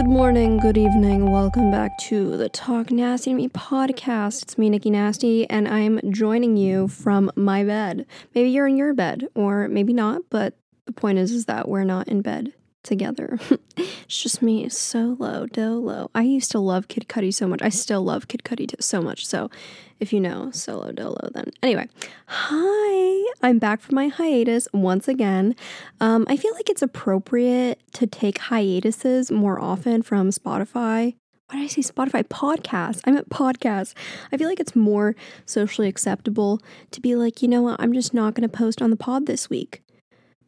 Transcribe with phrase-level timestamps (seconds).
[0.00, 4.44] Good morning, good evening, welcome back to the Talk Nasty to Me podcast.
[4.44, 8.06] It's me, Nikki Nasty, and I'm joining you from my bed.
[8.34, 10.54] Maybe you're in your bed, or maybe not, but
[10.86, 13.38] the point is, is that we're not in bed together.
[13.76, 16.10] it's just me, solo, dolo.
[16.14, 17.60] I used to love Kid Cudi so much.
[17.62, 19.26] I still love Kid Cudi so much.
[19.26, 19.50] So
[19.98, 21.88] if you know solo dolo, then anyway,
[22.26, 25.54] hi, I'm back from my hiatus once again.
[26.00, 31.14] Um, I feel like it's appropriate to take hiatuses more often from Spotify.
[31.50, 32.22] Why did I say Spotify?
[32.22, 33.00] Podcast.
[33.04, 33.94] I meant podcast.
[34.32, 36.60] I feel like it's more socially acceptable
[36.92, 39.26] to be like, you know what, I'm just not going to post on the pod
[39.26, 39.82] this week.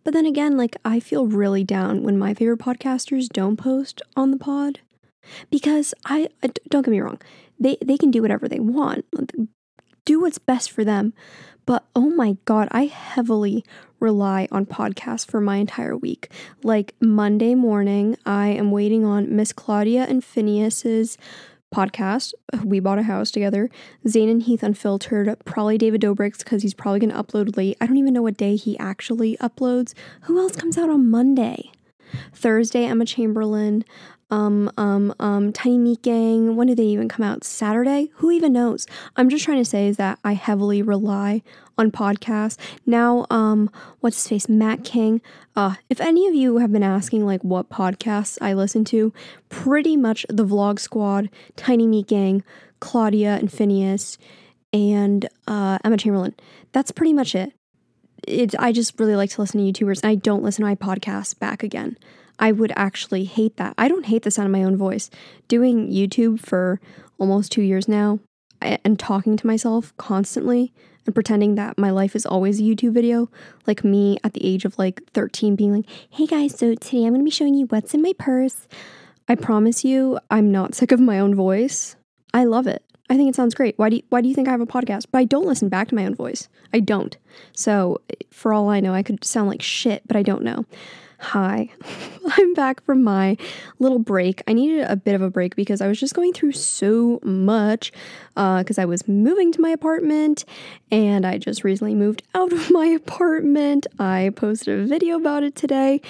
[0.04, 4.30] But then again, like I feel really down when my favorite podcasters don't post on
[4.30, 4.80] the pod
[5.50, 6.28] because I
[6.68, 7.20] don't get me wrong,
[7.58, 9.06] they they can do whatever they want.
[10.04, 11.14] Do what's best for them.
[11.64, 13.64] But oh my god, I heavily
[14.00, 16.28] rely on podcasts for my entire week.
[16.64, 21.16] Like Monday morning, I am waiting on Miss Claudia and Finneas's
[21.72, 22.34] podcast.
[22.64, 23.70] We bought a house together.
[24.06, 25.36] Zane and Heath Unfiltered.
[25.44, 27.76] Probably David Dobrik's because he's probably going to upload late.
[27.80, 29.94] I don't even know what day he actually uploads.
[30.22, 31.72] Who else comes out on Monday?
[32.34, 33.84] Thursday, Emma Chamberlain
[34.32, 36.56] um, um, um, Tiny Meat Gang.
[36.56, 37.44] When do they even come out?
[37.44, 38.10] Saturday?
[38.14, 38.86] Who even knows?
[39.14, 41.42] I'm just trying to say is that I heavily rely
[41.78, 42.56] on podcasts.
[42.86, 43.70] Now, um,
[44.00, 44.48] what's his face?
[44.48, 45.20] Matt King.
[45.56, 49.12] Uh, if any of you have been asking like what podcasts I listen to,
[49.48, 52.42] pretty much the Vlog Squad, Tiny Meat Gang,
[52.80, 54.18] Claudia and Finneas,
[54.72, 56.34] and uh, Emma Chamberlain.
[56.72, 57.52] That's pretty much it.
[58.26, 60.74] It, I just really like to listen to YouTubers, and I don't listen to my
[60.74, 61.98] podcasts back again.
[62.38, 63.74] I would actually hate that.
[63.76, 65.10] I don't hate the sound of my own voice.
[65.48, 66.80] Doing YouTube for
[67.18, 68.20] almost two years now
[68.60, 70.72] and talking to myself constantly
[71.06, 73.28] and pretending that my life is always a YouTube video,
[73.66, 77.12] like me at the age of like 13 being like, hey guys, so today I'm
[77.12, 78.66] gonna be showing you what's in my purse.
[79.28, 81.96] I promise you, I'm not sick of my own voice.
[82.34, 82.82] I love it.
[83.10, 83.78] I think it sounds great.
[83.78, 85.06] Why do you, why do you think I have a podcast?
[85.12, 86.48] But I don't listen back to my own voice.
[86.72, 87.16] I don't.
[87.54, 90.64] So for all I know, I could sound like shit, but I don't know.
[91.22, 91.70] Hi,
[92.36, 93.36] I'm back from my
[93.78, 94.42] little break.
[94.48, 97.92] I needed a bit of a break because I was just going through so much
[98.34, 100.44] because uh, I was moving to my apartment
[100.90, 103.86] and I just recently moved out of my apartment.
[104.00, 106.00] I posted a video about it today.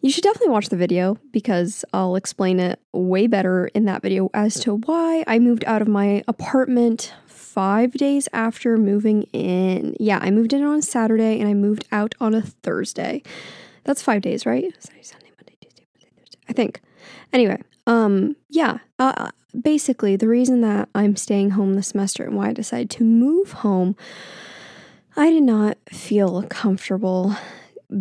[0.00, 4.30] You should definitely watch the video because I'll explain it way better in that video
[4.32, 9.96] as to why I moved out of my apartment five days after moving in.
[9.98, 13.24] Yeah, I moved in on Saturday and I moved out on a Thursday.
[13.88, 14.70] That's five days, right?
[14.80, 15.00] Sunday,
[15.38, 16.38] Monday, Tuesday, Wednesday, Thursday.
[16.46, 16.82] I think.
[17.32, 18.80] Anyway, um, yeah.
[18.98, 22.90] Uh, uh, basically, the reason that I'm staying home this semester and why I decided
[22.90, 23.96] to move home,
[25.16, 27.34] I did not feel comfortable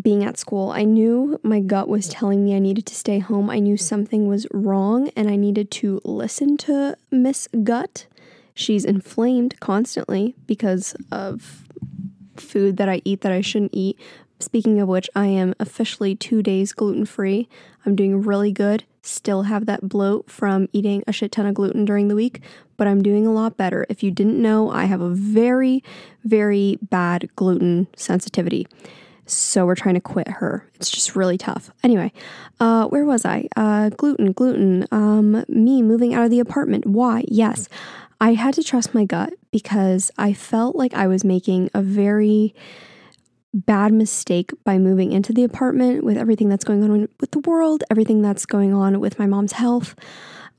[0.02, 0.72] being at school.
[0.72, 3.50] I knew my gut was telling me I needed to stay home.
[3.50, 8.08] I knew something was wrong and I needed to listen to Miss Gut.
[8.54, 11.64] She's inflamed constantly because of
[12.36, 13.98] food that I eat that I shouldn't eat,
[14.40, 17.50] Speaking of which, I am officially two days gluten free.
[17.86, 18.84] I'm doing really good.
[19.02, 22.42] Still have that bloat from eating a shit ton of gluten during the week,
[22.76, 23.86] but I'm doing a lot better.
[23.90, 25.84] If you didn't know, I have a very,
[26.24, 28.68] very bad gluten sensitivity.
[29.26, 30.70] So we're trying to quit her.
[30.76, 31.72] It's just really tough.
[31.84, 32.14] Anyway,
[32.60, 33.48] uh, where was I?
[33.56, 34.88] Uh, gluten, gluten.
[34.92, 36.86] Um, me moving out of the apartment.
[36.86, 37.24] Why?
[37.28, 37.68] Yes,
[38.22, 42.56] I had to trust my gut because I felt like I was making a very
[43.66, 47.84] bad mistake by moving into the apartment with everything that's going on with the world,
[47.90, 49.96] everything that's going on with my mom's health.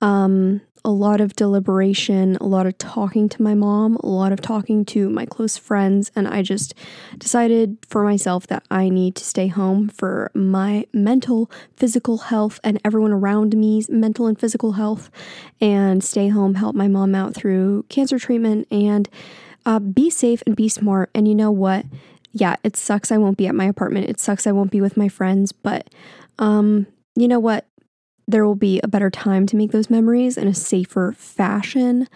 [0.00, 4.40] Um, a lot of deliberation, a lot of talking to my mom, a lot of
[4.40, 6.72] talking to my close friends, and I just
[7.18, 12.80] decided for myself that I need to stay home for my mental, physical health, and
[12.84, 15.10] everyone around me's mental and physical health,
[15.60, 19.08] and stay home, help my mom out through cancer treatment, and
[19.66, 21.10] uh, be safe and be smart.
[21.14, 21.84] And you know what?
[22.32, 24.08] Yeah, it sucks I won't be at my apartment.
[24.08, 25.88] It sucks I won't be with my friends, but
[26.38, 27.66] um, you know what?
[28.26, 32.08] There will be a better time to make those memories in a safer fashion.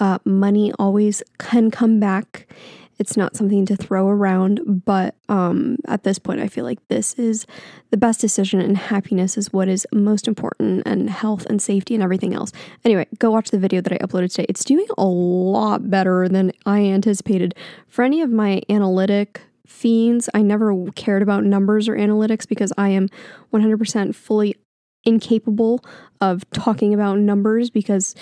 [0.00, 2.52] Uh, money always can come back.
[2.98, 7.14] It's not something to throw around, but um, at this point, I feel like this
[7.14, 7.46] is
[7.90, 12.02] the best decision, and happiness is what is most important, and health and safety and
[12.02, 12.52] everything else.
[12.84, 14.46] Anyway, go watch the video that I uploaded today.
[14.48, 17.54] It's doing a lot better than I anticipated.
[17.88, 20.28] For any of my analytic fiends.
[20.34, 23.08] I never cared about numbers or analytics because I am
[23.52, 24.56] 100% fully
[25.04, 25.84] incapable
[26.20, 28.14] of talking about numbers because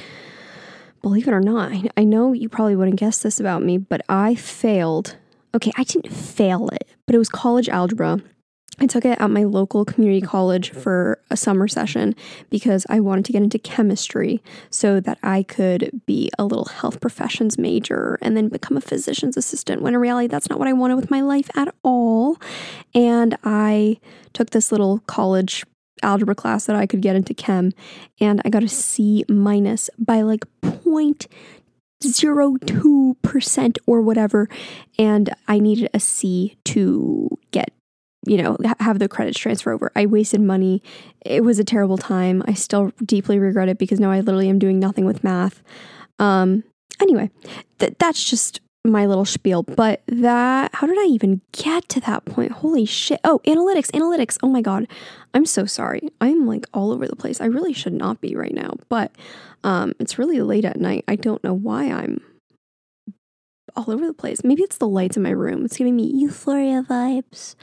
[1.03, 4.35] believe it or not, I know you probably wouldn't guess this about me, but I
[4.35, 5.17] failed.
[5.55, 8.21] Okay, I didn't fail it, but it was college algebra.
[8.79, 10.31] I took it at my local community mm-hmm.
[10.31, 12.15] college for a summer session
[12.49, 17.01] because I wanted to get into chemistry so that I could be a little health
[17.01, 19.83] professions major and then become a physician's assistant.
[19.83, 22.39] When in reality, that's not what I wanted with my life at all.
[22.95, 23.99] And I
[24.33, 25.65] took this little college
[26.03, 27.73] algebra class that I could get into chem
[28.21, 31.27] and I got a C minus by like point
[32.03, 34.49] zero two percent or whatever
[34.99, 37.71] and I needed a C to get
[38.27, 39.91] you know, have the credits transfer over.
[39.97, 40.83] I wasted money.
[41.25, 42.43] It was a terrible time.
[42.47, 45.63] I still deeply regret it because now I literally am doing nothing with math.
[46.19, 46.65] Um,
[47.01, 47.31] anyway,
[47.79, 49.63] th- that's just my little spiel.
[49.63, 52.53] But that, how did I even get to that point?
[52.53, 53.21] Holy shit.
[53.25, 54.39] Oh, analytics, analytics.
[54.43, 54.87] Oh my God.
[55.33, 56.09] I'm so sorry.
[56.21, 57.41] I'm like all over the place.
[57.41, 59.13] I really should not be right now, but
[59.65, 61.05] um, it's really late at night.
[61.09, 62.21] I don't know why I'm
[63.77, 64.45] all over the place.
[64.45, 65.65] Maybe it's the lights in my room.
[65.65, 67.55] It's giving me euphoria vibes.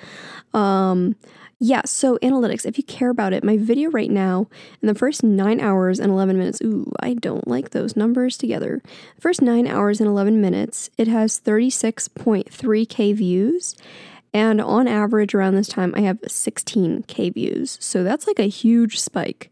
[0.54, 1.16] Um,
[1.60, 4.48] yeah, so analytics, if you care about it, my video right now,
[4.82, 8.82] in the first nine hours and 11 minutes, ooh, I don't like those numbers together.
[9.20, 13.76] first nine hours and 11 minutes, it has 36.3k views.
[14.34, 17.80] And on average, around this time, I have 16k views.
[17.82, 19.52] So that's like a huge spike.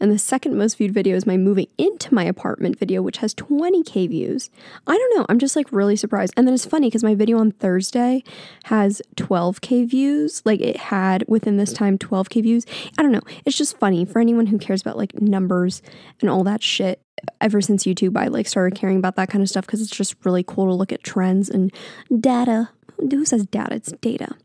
[0.00, 3.34] And the second most viewed video is my moving into my apartment video, which has
[3.34, 4.50] 20k views.
[4.86, 5.26] I don't know.
[5.28, 6.34] I'm just like really surprised.
[6.36, 8.22] And then it's funny because my video on Thursday
[8.64, 10.42] has 12k views.
[10.44, 12.66] Like it had within this time 12k views.
[12.98, 13.22] I don't know.
[13.44, 15.82] It's just funny for anyone who cares about like numbers
[16.20, 17.00] and all that shit.
[17.40, 20.14] Ever since YouTube, I like started caring about that kind of stuff because it's just
[20.24, 21.72] really cool to look at trends and
[22.20, 22.68] data.
[22.98, 23.76] Who says data?
[23.76, 24.36] It's data.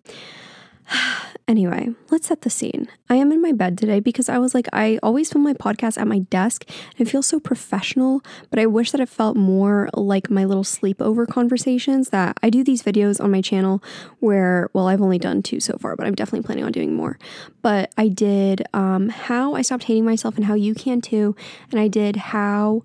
[1.52, 2.88] Anyway, let's set the scene.
[3.10, 5.98] I am in my bed today because I was like, I always film my podcast
[5.98, 6.64] at my desk
[6.98, 10.64] and it feels so professional, but I wish that it felt more like my little
[10.64, 13.84] sleepover conversations that I do these videos on my channel
[14.22, 17.20] where, well, I've only done two so far, but I'm definitely planning on doing more.
[17.62, 21.36] But I did um, how I stopped hating myself and how you can too.
[21.70, 22.84] And I did how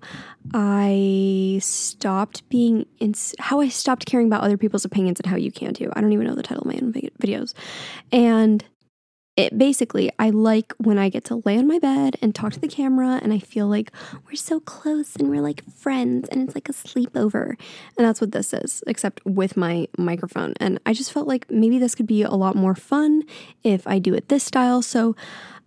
[0.53, 5.51] I stopped being in how I stopped caring about other people's opinions and how you
[5.51, 5.91] can too.
[5.93, 7.53] I don't even know the title of my own videos.
[8.11, 8.56] And
[9.37, 12.59] it basically I like when I get to lay on my bed and talk to
[12.59, 13.91] the camera and I feel like
[14.25, 17.49] we're so close and we're like friends and it's like a sleepover.
[17.95, 20.55] And that's what this is, except with my microphone.
[20.59, 23.23] And I just felt like maybe this could be a lot more fun
[23.63, 24.81] if I do it this style.
[24.81, 25.15] So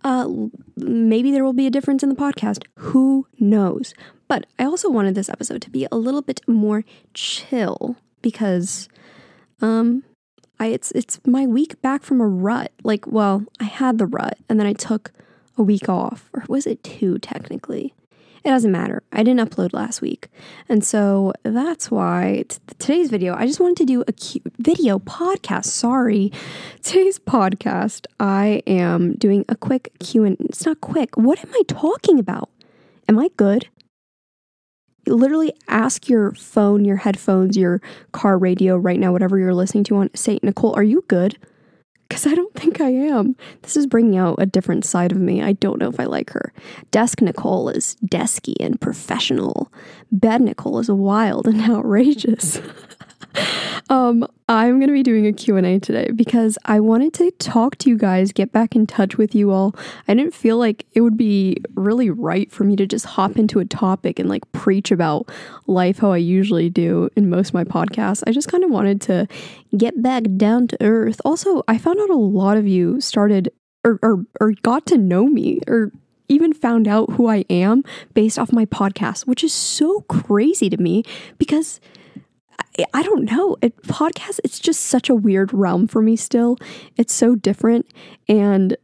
[0.03, 0.27] uh,
[0.75, 2.65] maybe there will be a difference in the podcast.
[2.75, 3.93] Who knows?
[4.27, 6.83] But I also wanted this episode to be a little bit more
[7.13, 8.89] chill because
[9.61, 10.03] um
[10.61, 12.71] I it's it's my week back from a rut.
[12.83, 15.11] Like, well, I had the rut and then I took
[15.57, 16.29] a week off.
[16.33, 17.95] Or was it two technically?
[18.43, 19.01] It doesn't matter.
[19.11, 20.27] I didn't upload last week.
[20.69, 24.99] And so that's why t- today's video, I just wanted to do a cute video
[24.99, 25.65] podcast.
[25.65, 26.31] Sorry.
[26.83, 30.35] Today's podcast, I am doing a quick Q&A.
[30.41, 31.17] It's not quick.
[31.17, 32.49] What am I talking about?
[33.09, 33.67] Am I good?
[35.07, 37.81] Literally ask your phone, your headphones, your
[38.11, 41.37] car radio right now, whatever you're listening to on, say, Nicole, are you good?
[42.07, 43.37] Because I don't think I am.
[43.61, 45.41] This is bringing out a different side of me.
[45.41, 46.51] I don't know if I like her.
[46.91, 49.71] Desk Nicole is desky and professional.
[50.11, 52.59] Bed Nicole is wild and outrageous.
[53.89, 57.89] um, I'm going to be doing a Q&A today because I wanted to talk to
[57.89, 59.75] you guys, get back in touch with you all.
[60.07, 63.59] I didn't feel like it would be really right for me to just hop into
[63.59, 65.29] a topic and like preach about
[65.67, 68.23] life how I usually do in most of my podcasts.
[68.27, 69.27] I just kind of wanted to
[69.77, 71.21] get back down to earth.
[71.23, 73.51] Also, I found out a lot of you started
[73.83, 75.91] or, or, or got to know me or
[76.31, 80.77] even found out who I am based off my podcast, which is so crazy to
[80.77, 81.03] me
[81.37, 81.81] because
[82.93, 83.57] I don't know.
[83.61, 86.57] It podcast it's just such a weird realm for me still.
[86.97, 87.85] It's so different
[88.27, 88.77] and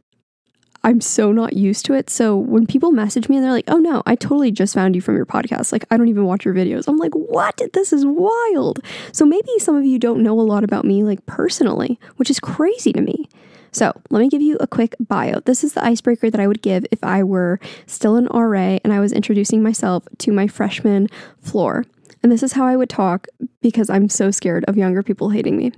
[0.84, 2.08] I'm so not used to it.
[2.08, 5.00] So when people message me and they're like, "Oh no, I totally just found you
[5.00, 6.86] from your podcast." Like I don't even watch your videos.
[6.86, 7.60] I'm like, "What?
[7.72, 8.80] This is wild."
[9.12, 12.38] So maybe some of you don't know a lot about me like personally, which is
[12.38, 13.28] crazy to me.
[13.70, 15.40] So, let me give you a quick bio.
[15.40, 18.92] This is the icebreaker that I would give if I were still an RA and
[18.92, 21.08] I was introducing myself to my freshman
[21.42, 21.84] floor.
[22.22, 23.26] And this is how I would talk
[23.60, 25.72] because I'm so scared of younger people hating me.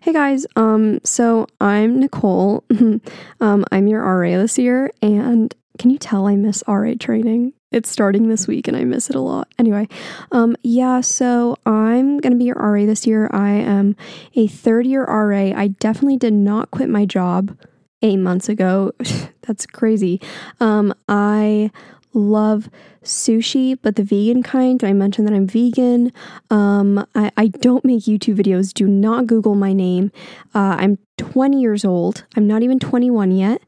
[0.00, 2.64] Hey guys, um, so I'm Nicole.
[3.40, 7.52] um, I'm your RA this year, and can you tell I miss RA training?
[7.70, 9.48] It's starting this week and I miss it a lot.
[9.58, 9.88] Anyway,
[10.30, 13.30] um, yeah, so I'm gonna be your RA this year.
[13.32, 13.96] I am
[14.34, 15.52] a third year RA.
[15.56, 17.56] I definitely did not quit my job
[18.02, 18.92] eight months ago.
[19.42, 20.20] That's crazy.
[20.60, 21.70] Um, I
[22.14, 22.70] love
[23.04, 24.82] sushi, but the vegan kind.
[24.84, 26.12] I mentioned that I'm vegan.
[26.50, 28.72] Um, I, I don't make YouTube videos.
[28.72, 30.12] Do not Google my name.
[30.54, 32.24] Uh, I'm 20 years old.
[32.36, 33.62] I'm not even 21 yet.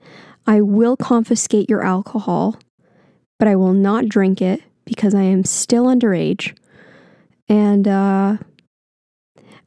[0.47, 2.59] I will confiscate your alcohol,
[3.39, 6.57] but I will not drink it because I am still underage.
[7.49, 8.37] And uh,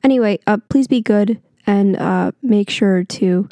[0.03, 3.49] anyway, uh, please be good and uh, make sure to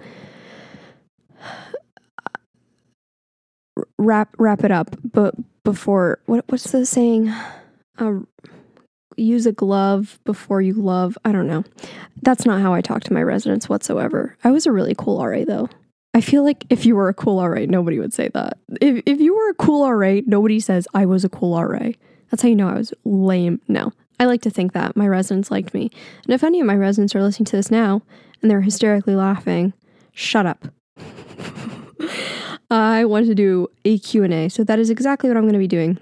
[3.97, 4.95] wrap wrap it up.
[5.03, 7.33] But before what what's the saying?
[7.97, 8.19] Uh,
[9.17, 11.17] use a glove before you love.
[11.23, 11.63] I don't know.
[12.21, 14.37] That's not how I talk to my residents whatsoever.
[14.43, 15.69] I was a really cool RA though.
[16.13, 18.57] I feel like if you were a cool RA, nobody would say that.
[18.81, 21.91] If if you were a cool RA, nobody says I was a cool RA.
[22.31, 23.61] That's how you know I was lame.
[23.67, 23.91] No.
[24.19, 25.91] I like to think that my residents liked me.
[26.23, 28.01] And if any of my residents are listening to this now
[28.41, 29.73] and they're hysterically laughing,
[30.13, 30.67] shut up.
[32.69, 34.49] I want to do a Q&A.
[34.49, 35.99] So that is exactly what I'm going to be doing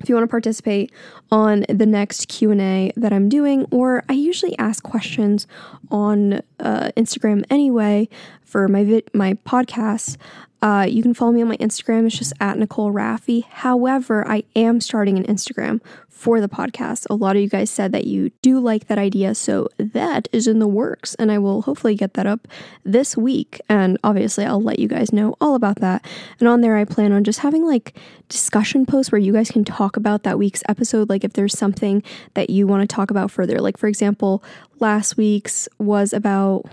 [0.00, 0.92] if you want to participate
[1.30, 5.46] on the next q&a that i'm doing or i usually ask questions
[5.90, 8.08] on uh, instagram anyway
[8.42, 10.16] for my vid- my podcasts
[10.64, 14.42] uh, you can follow me on my instagram it's just at nicole Rafiee however i
[14.56, 15.80] am starting an instagram
[16.24, 17.04] for the podcast.
[17.10, 20.46] A lot of you guys said that you do like that idea, so that is
[20.46, 22.48] in the works, and I will hopefully get that up
[22.82, 23.60] this week.
[23.68, 26.02] And obviously, I'll let you guys know all about that.
[26.40, 27.98] And on there, I plan on just having like
[28.30, 31.10] discussion posts where you guys can talk about that week's episode.
[31.10, 32.02] Like, if there's something
[32.32, 34.42] that you want to talk about further, like for example,
[34.78, 36.64] last week's was about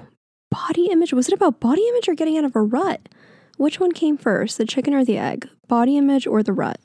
[0.50, 1.14] body image.
[1.14, 3.10] Was it about body image or getting out of a rut?
[3.62, 5.48] Which one came first, the chicken or the egg?
[5.68, 6.80] Body image or the rut?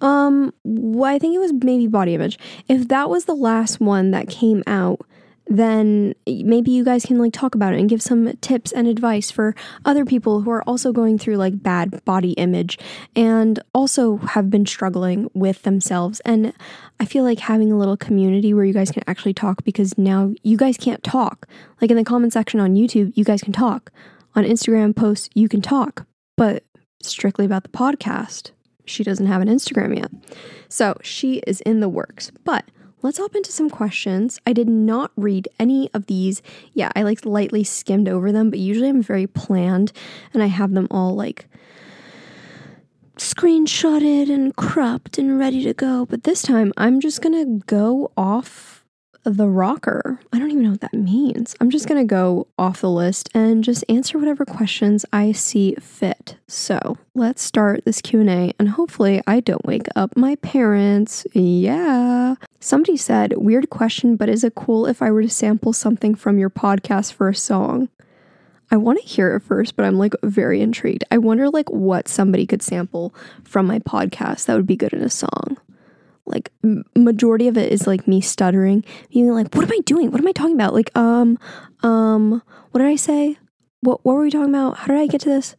[0.00, 2.38] Um, well, I think it was maybe body image.
[2.68, 5.06] If that was the last one that came out,
[5.46, 9.30] then maybe you guys can like talk about it and give some tips and advice
[9.30, 9.54] for
[9.84, 12.78] other people who are also going through like bad body image
[13.14, 16.20] and also have been struggling with themselves.
[16.20, 16.54] And
[16.98, 20.32] I feel like having a little community where you guys can actually talk because now
[20.42, 21.46] you guys can't talk.
[21.82, 23.92] Like in the comment section on YouTube, you guys can talk.
[24.36, 26.62] On Instagram posts, you can talk, but
[27.02, 28.52] strictly about the podcast
[28.86, 30.10] she doesn't have an Instagram yet.
[30.68, 32.30] So she is in the works.
[32.44, 32.64] But
[33.02, 34.40] let's hop into some questions.
[34.46, 36.40] I did not read any of these.
[36.72, 39.92] Yeah, I like lightly skimmed over them, but usually I'm very planned
[40.32, 41.48] and I have them all like
[43.16, 46.06] screenshotted and cropped and ready to go.
[46.06, 48.75] But this time I'm just gonna go off
[49.30, 50.20] the rocker.
[50.32, 51.54] I don't even know what that means.
[51.60, 55.74] I'm just going to go off the list and just answer whatever questions I see
[55.80, 56.36] fit.
[56.46, 61.26] So, let's start this Q&A and hopefully I don't wake up my parents.
[61.32, 62.36] Yeah.
[62.60, 66.38] Somebody said, "Weird question, but is it cool if I were to sample something from
[66.38, 67.88] your podcast for a song?"
[68.70, 71.04] I want to hear it first, but I'm like very intrigued.
[71.10, 73.14] I wonder like what somebody could sample
[73.44, 75.58] from my podcast that would be good in a song
[76.26, 76.50] like
[76.94, 80.10] majority of it is like me stuttering being like what am i doing?
[80.10, 80.74] What am i talking about?
[80.74, 81.38] Like um
[81.82, 83.38] um what did i say?
[83.80, 84.78] What what were we talking about?
[84.78, 85.56] How did i get to this?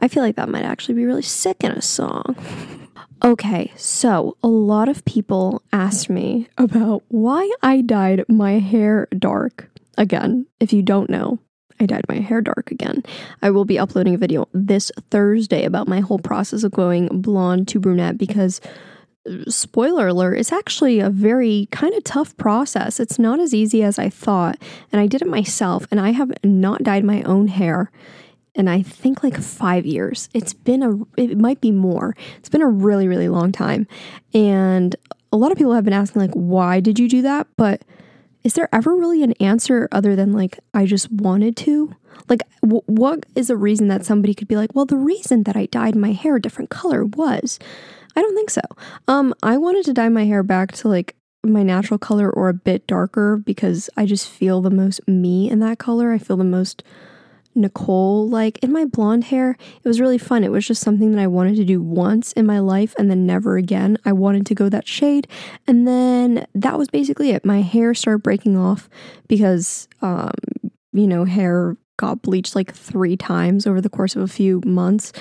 [0.00, 2.36] I feel like that might actually be really sick in a song.
[3.20, 9.68] Okay so a lot of people asked me about why i dyed my hair dark.
[9.96, 11.40] Again if you don't know
[11.80, 13.02] I dyed my hair dark again.
[13.42, 17.68] I will be uploading a video this Thursday about my whole process of going blonde
[17.68, 18.60] to brunette because
[19.48, 23.00] spoiler alert, it's actually a very kind of tough process.
[23.00, 24.58] It's not as easy as I thought.
[24.92, 27.90] And I did it myself, and I have not dyed my own hair
[28.58, 30.28] and I think like five years.
[30.34, 32.16] It's been a, it might be more.
[32.38, 33.86] It's been a really, really long time.
[34.34, 34.96] And
[35.32, 37.46] a lot of people have been asking, like, why did you do that?
[37.56, 37.82] But
[38.42, 41.94] is there ever really an answer other than like, I just wanted to?
[42.28, 45.56] Like, w- what is a reason that somebody could be like, well, the reason that
[45.56, 47.60] I dyed my hair a different color was
[48.18, 48.62] I don't think so.
[49.06, 52.52] Um, I wanted to dye my hair back to like my natural color or a
[52.52, 56.10] bit darker because I just feel the most me in that color.
[56.10, 56.82] I feel the most
[57.54, 59.52] Nicole like in my blonde hair.
[59.52, 60.42] It was really fun.
[60.42, 63.24] It was just something that I wanted to do once in my life and then
[63.24, 63.98] never again.
[64.04, 65.28] I wanted to go that shade.
[65.68, 67.44] And then that was basically it.
[67.44, 68.88] My hair started breaking off
[69.28, 70.32] because um
[70.92, 75.12] you know, hair got bleached like three times over the course of a few months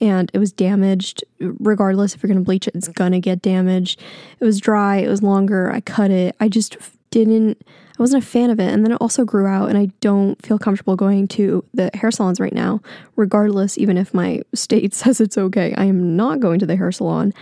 [0.00, 1.24] and it was damaged.
[1.40, 4.00] Regardless if you're going to bleach it, it's going to get damaged.
[4.38, 5.72] It was dry, it was longer.
[5.72, 6.36] I cut it.
[6.38, 6.76] I just
[7.10, 8.72] didn't, I wasn't a fan of it.
[8.72, 12.10] And then it also grew out, and I don't feel comfortable going to the hair
[12.10, 12.80] salons right now,
[13.16, 15.74] regardless, even if my state says it's okay.
[15.76, 17.32] I am not going to the hair salon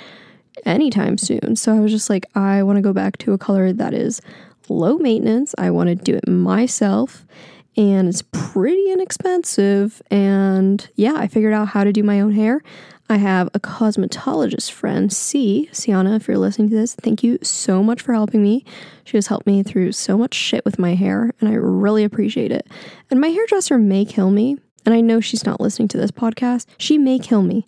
[0.65, 1.57] anytime soon.
[1.57, 4.23] So I was just like, I want to go back to a color that is
[4.69, 5.55] low maintenance.
[5.59, 7.27] I want to do it myself
[7.77, 10.03] and it's pretty inexpensive.
[10.11, 12.63] And yeah, I figured out how to do my own hair.
[13.11, 15.69] I have a cosmetologist friend, C.
[15.73, 18.65] Siana, if you're listening to this, thank you so much for helping me.
[19.05, 22.51] She has helped me through so much shit with my hair, and I really appreciate
[22.51, 22.67] it.
[23.11, 26.67] And my hairdresser may kill me, and I know she's not listening to this podcast.
[26.79, 27.67] She may kill me.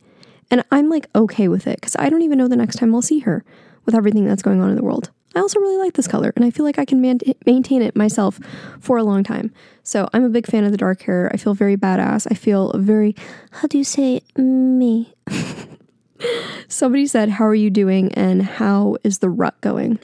[0.50, 3.02] And I'm like okay with it because I don't even know the next time I'll
[3.02, 3.44] see her
[3.84, 5.10] with everything that's going on in the world.
[5.36, 7.94] I also really like this color and I feel like I can man- maintain it
[7.94, 8.40] myself
[8.80, 9.52] for a long time.
[9.82, 11.30] So I'm a big fan of the dark hair.
[11.32, 12.26] I feel very badass.
[12.30, 13.14] I feel very,
[13.50, 15.14] how do you say, me?
[16.68, 19.98] Somebody said, How are you doing and how is the rut going?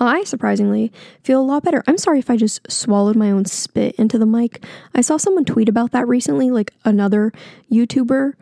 [0.00, 0.90] I surprisingly
[1.22, 1.84] feel a lot better.
[1.86, 4.64] I'm sorry if I just swallowed my own spit into the mic.
[4.94, 7.32] I saw someone tweet about that recently, like another
[7.70, 8.32] YouTuber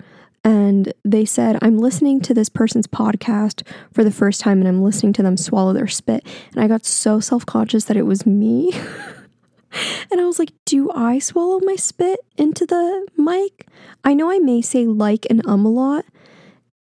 [0.44, 4.82] and they said, I'm listening to this person's podcast for the first time and I'm
[4.82, 6.26] listening to them swallow their spit.
[6.52, 8.72] And I got so self conscious that it was me.
[10.10, 13.68] and I was like, Do I swallow my spit into the mic?
[14.02, 16.04] I know I may say like and um a lot.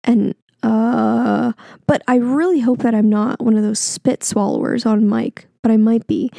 [0.03, 1.51] And, uh,
[1.88, 5.72] but I really hope that I'm not one of those spit swallowers on mic, but
[5.72, 6.31] I might be.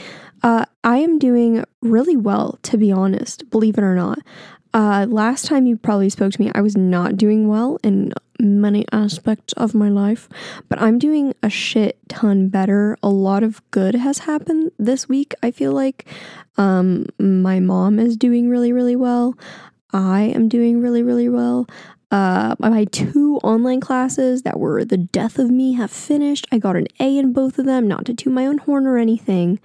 [0.42, 4.18] Uh, I am doing really well, to be honest, believe it or not.
[4.74, 8.86] Uh, last time you probably spoke to me, I was not doing well in many
[8.90, 10.28] aspects of my life,
[10.68, 12.96] but I'm doing a shit ton better.
[13.02, 16.06] A lot of good has happened this week, I feel like.
[16.56, 19.36] Um, my mom is doing really, really well.
[19.92, 21.66] I am doing really, really well.
[22.10, 26.46] Uh, my two online classes that were the death of me have finished.
[26.52, 28.98] I got an A in both of them, not to toot my own horn or
[28.98, 29.58] anything,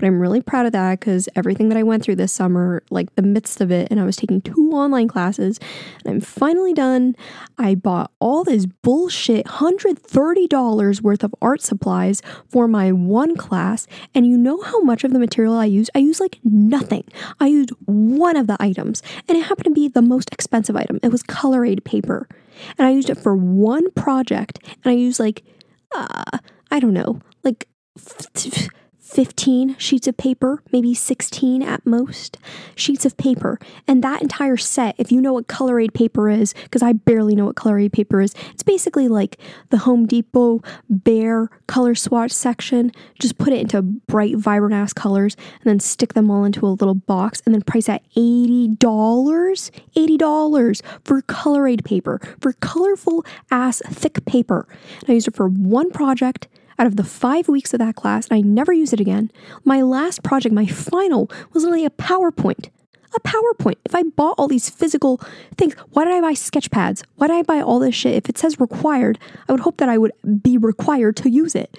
[0.00, 3.14] but I'm really proud of that because everything that I went through this summer, like
[3.16, 5.60] the midst of it, and I was taking two online classes,
[6.02, 7.14] and I'm finally done.
[7.58, 14.26] I bought all this bullshit $130 worth of art supplies for my one class, and
[14.26, 15.90] you know how much of the material I used?
[15.94, 17.04] I used like nothing.
[17.38, 20.98] I used one of the items, and it happened to be the most expensive item.
[21.02, 22.26] It was color aid paper.
[22.78, 25.44] And I used it for one project, and I used like,
[25.94, 26.38] uh,
[26.70, 27.68] I don't know, like
[29.10, 32.38] 15 sheets of paper, maybe 16 at most
[32.76, 33.58] sheets of paper.
[33.88, 37.34] And that entire set, if you know what color aid paper is, because I barely
[37.34, 39.36] know what color aid paper is, it's basically like
[39.70, 42.92] the Home Depot bare color swatch section.
[43.18, 46.68] Just put it into bright, vibrant ass colors and then stick them all into a
[46.68, 48.76] little box and then price at $80.
[48.76, 54.68] $80 for color aid paper, for colorful ass thick paper.
[55.00, 56.46] And I used it for one project
[56.80, 59.30] out of the five weeks of that class, and I never used it again.
[59.64, 62.70] My last project, my final, was literally a PowerPoint.
[63.14, 63.76] A PowerPoint.
[63.84, 65.20] If I bought all these physical
[65.58, 67.04] things, why did I buy sketch pads?
[67.16, 68.14] Why did I buy all this shit?
[68.14, 70.12] If it says required, I would hope that I would
[70.42, 71.76] be required to use it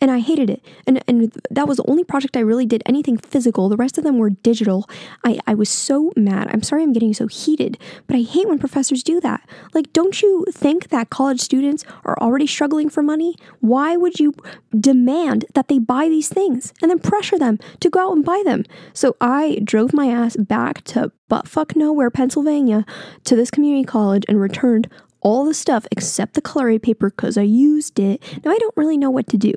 [0.00, 0.64] and I hated it.
[0.86, 3.68] And and that was the only project I really did anything physical.
[3.68, 4.88] The rest of them were digital.
[5.24, 6.48] I I was so mad.
[6.50, 9.48] I'm sorry I'm getting so heated, but I hate when professors do that.
[9.74, 13.36] Like don't you think that college students are already struggling for money?
[13.60, 14.34] Why would you
[14.78, 18.42] demand that they buy these things and then pressure them to go out and buy
[18.44, 18.64] them?
[18.92, 22.84] So I drove my ass back to buttfuck nowhere, Pennsylvania,
[23.24, 24.88] to this community college and returned
[25.20, 28.22] all the stuff except the color aid paper because I used it.
[28.44, 29.54] Now I don't really know what to do.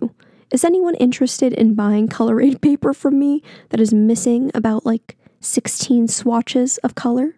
[0.54, 5.18] Is anyone interested in buying color aid paper from me that is missing about like
[5.42, 7.36] 16 swatches of color?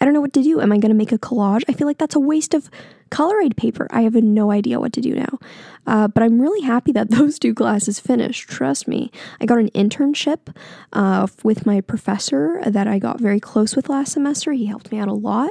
[0.00, 0.58] I don't know what to do.
[0.60, 1.64] Am I going to make a collage?
[1.68, 2.70] I feel like that's a waste of
[3.10, 3.86] color aid paper.
[3.90, 5.38] I have no idea what to do now.
[5.86, 8.48] Uh, but I'm really happy that those two classes finished.
[8.48, 9.10] Trust me.
[9.42, 10.54] I got an internship
[10.94, 14.52] uh, with my professor that I got very close with last semester.
[14.52, 15.50] He helped me out a lot.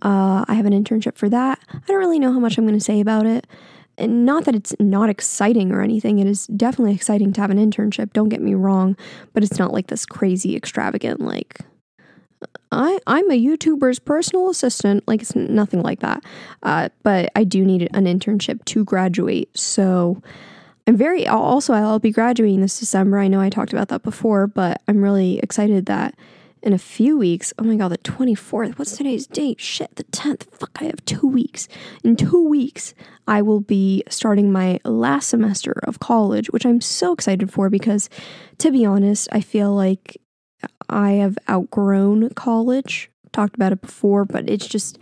[0.00, 1.58] Uh, I have an internship for that.
[1.74, 3.46] I don't really know how much I'm going to say about it
[3.98, 6.18] and not that it's not exciting or anything.
[6.20, 8.12] It is definitely exciting to have an internship.
[8.12, 8.96] Don't get me wrong,
[9.34, 11.60] but it's not like this crazy extravagant like
[12.70, 15.06] I I'm a YouTuber's personal assistant.
[15.08, 16.22] Like it's nothing like that.
[16.62, 19.56] Uh, but I do need an internship to graduate.
[19.56, 20.22] So
[20.86, 23.18] I'm very also I'll be graduating this December.
[23.18, 26.14] I know I talked about that before, but I'm really excited that
[26.62, 27.52] in a few weeks.
[27.58, 28.78] Oh my god, the 24th.
[28.78, 29.60] What's today's date?
[29.60, 30.44] Shit, the 10th.
[30.54, 31.68] Fuck, I have two weeks.
[32.04, 32.94] In two weeks,
[33.26, 38.08] I will be starting my last semester of college, which I'm so excited for because,
[38.58, 40.16] to be honest, I feel like
[40.88, 43.10] I have outgrown college.
[43.32, 44.98] Talked about it before, but it's just,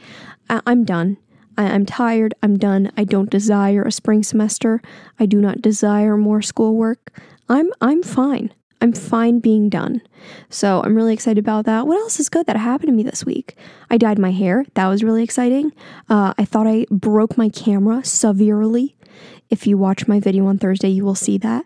[0.51, 1.17] I- I'm done.
[1.57, 2.35] I- I'm tired.
[2.43, 2.91] I'm done.
[2.97, 4.83] I don't desire a spring semester.
[5.19, 7.19] I do not desire more schoolwork.
[7.49, 8.53] I'm I'm fine.
[8.81, 10.03] I'm fine being done.
[10.51, 11.87] So I'm really excited about that.
[11.87, 13.57] What else is good that happened to me this week?
[13.91, 14.65] I dyed my hair.
[14.75, 15.73] That was really exciting.
[16.09, 18.97] Uh, I thought I broke my camera severely.
[19.49, 21.65] If you watch my video on Thursday, you will see that.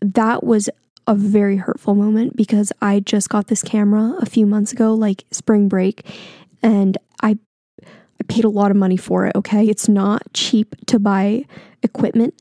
[0.00, 0.68] That was
[1.06, 5.24] a very hurtful moment because I just got this camera a few months ago, like
[5.30, 6.06] spring break,
[6.62, 7.38] and I
[8.20, 9.66] I paid a lot of money for it, okay?
[9.66, 11.46] It's not cheap to buy
[11.82, 12.34] equipment,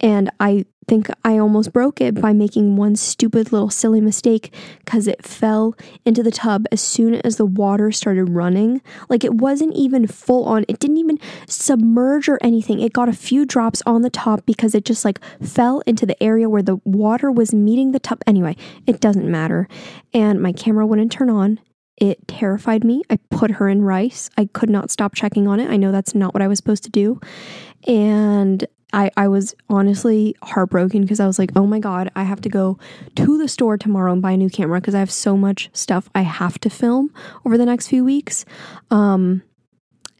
[0.00, 5.06] and I think I almost broke it by making one stupid little silly mistake because
[5.06, 8.80] it fell into the tub as soon as the water started running.
[9.08, 12.80] Like it wasn't even full on, it didn't even submerge or anything.
[12.80, 16.20] It got a few drops on the top because it just like fell into the
[16.22, 18.22] area where the water was meeting the tub.
[18.26, 19.68] Anyway, it doesn't matter.
[20.12, 21.60] And my camera wouldn't turn on.
[21.96, 23.02] It terrified me.
[23.08, 24.28] I put her in rice.
[24.36, 25.70] I could not stop checking on it.
[25.70, 27.20] I know that's not what I was supposed to do.
[27.86, 32.40] And I, I was honestly heartbroken because I was like, oh my God, I have
[32.42, 32.78] to go
[33.16, 36.08] to the store tomorrow and buy a new camera because I have so much stuff
[36.14, 37.12] I have to film
[37.44, 38.44] over the next few weeks.
[38.92, 39.42] Um,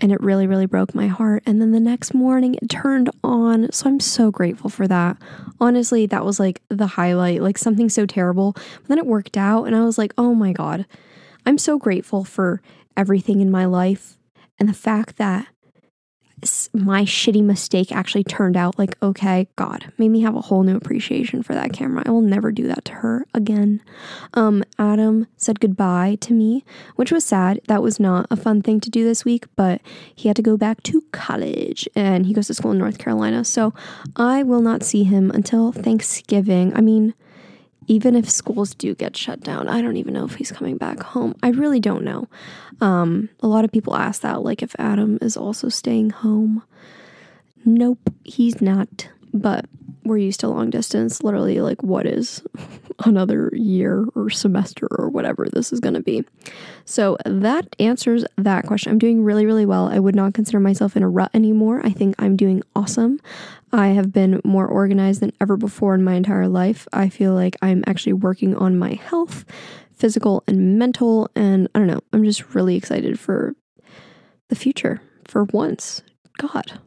[0.00, 1.44] and it really, really broke my heart.
[1.46, 3.70] And then the next morning it turned on.
[3.70, 5.18] So I'm so grateful for that.
[5.60, 8.54] Honestly, that was like the highlight, like something so terrible.
[8.54, 10.84] But then it worked out, and I was like, oh my God,
[11.46, 12.60] I'm so grateful for
[12.96, 14.18] everything in my life
[14.58, 15.46] and the fact that
[16.72, 20.76] my shitty mistake actually turned out like okay god made me have a whole new
[20.76, 22.02] appreciation for that camera.
[22.06, 23.80] I will never do that to her again.
[24.34, 26.64] Um adam said goodbye to me
[26.96, 27.60] which was sad.
[27.68, 29.80] That was not a fun thing to do this week but
[30.14, 33.44] he had to go back to college and he goes to school in north carolina.
[33.44, 33.72] So
[34.16, 36.74] i will not see him until thanksgiving.
[36.76, 37.14] I mean
[37.86, 41.00] even if schools do get shut down, I don't even know if he's coming back
[41.02, 41.34] home.
[41.42, 42.28] I really don't know.
[42.80, 46.62] Um, a lot of people ask that, like if Adam is also staying home.
[47.64, 49.08] Nope, he's not.
[49.32, 49.66] But
[50.04, 51.22] we're used to long distance.
[51.22, 52.42] Literally, like, what is
[53.04, 56.24] another year or semester or whatever this is going to be?
[56.84, 58.92] So that answers that question.
[58.92, 59.88] I'm doing really, really well.
[59.88, 61.80] I would not consider myself in a rut anymore.
[61.84, 63.20] I think I'm doing awesome.
[63.72, 66.86] I have been more organized than ever before in my entire life.
[66.92, 69.44] I feel like I'm actually working on my health,
[69.92, 71.30] physical and mental.
[71.34, 73.54] And I don't know, I'm just really excited for
[74.48, 76.02] the future for once.
[76.38, 76.80] God.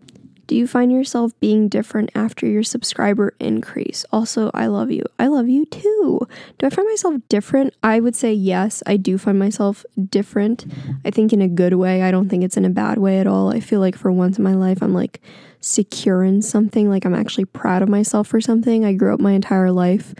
[0.48, 4.06] Do you find yourself being different after your subscriber increase?
[4.14, 5.04] Also, I love you.
[5.20, 6.26] I love you too.
[6.58, 7.74] Do I find myself different?
[7.84, 10.66] I would say yes, I do find myself different.
[11.04, 12.02] I think in a good way.
[12.02, 13.54] I don't think it's in a bad way at all.
[13.54, 15.22] I feel like for once in my life, I'm like
[15.60, 16.90] secure in something.
[16.90, 18.86] Like I'm actually proud of myself for something.
[18.86, 20.16] I grew up my entire life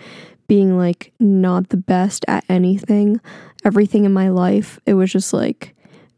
[0.48, 3.22] being like not the best at anything.
[3.64, 5.74] Everything in my life, it was just like,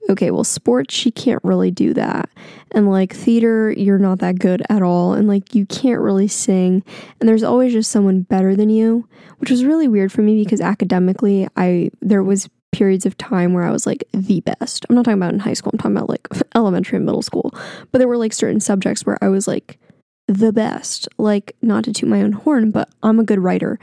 [0.09, 2.29] okay, well, sports, she can't really do that.
[2.71, 5.13] And like theater, you're not that good at all.
[5.13, 6.83] And like you can't really sing.
[7.19, 9.07] And there's always just someone better than you,
[9.37, 13.63] which was really weird for me because academically, I, there was periods of time where
[13.63, 14.85] I was like the best.
[14.89, 17.53] I'm not talking about in high school, I'm talking about like elementary and middle school.
[17.91, 19.79] But there were like certain subjects where I was like
[20.29, 21.07] the best.
[21.17, 23.79] Like, not to toot my own horn, but I'm a good writer.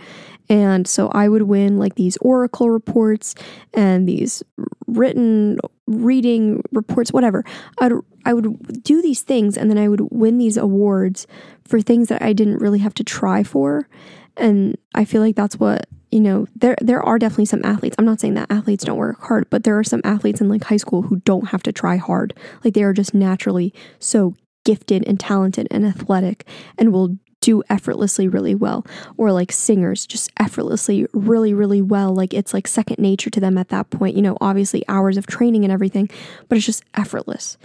[0.49, 3.35] And so I would win like these oracle reports
[3.75, 4.43] and these
[4.87, 7.45] written reading reports, whatever.
[7.79, 7.93] I'd,
[8.25, 11.27] I would do these things and then I would win these awards
[11.65, 13.89] for things that I didn't really have to try for.
[14.37, 17.97] And I feel like that's what, you know, there there are definitely some athletes.
[17.99, 20.65] I'm not saying that athletes don't work hard, but there are some athletes in like
[20.65, 22.35] high school who don't have to try hard.
[22.65, 28.27] Like they are just naturally so gifted and talented and athletic and will do effortlessly
[28.27, 28.85] really well
[29.17, 32.13] or like singers just effortlessly really really well.
[32.13, 35.29] Like it's like second nature to them at that point you know obviously hours of
[35.29, 36.11] training and everything
[36.49, 37.57] but it's just effortless.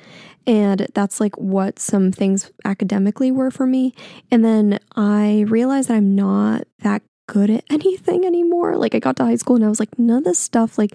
[0.45, 3.95] And that's like what some things academically were for me.
[4.29, 8.77] And then i realized that i'm not that good at anything anymore.
[8.77, 10.93] Like i got to high school and i was like none of this stuff like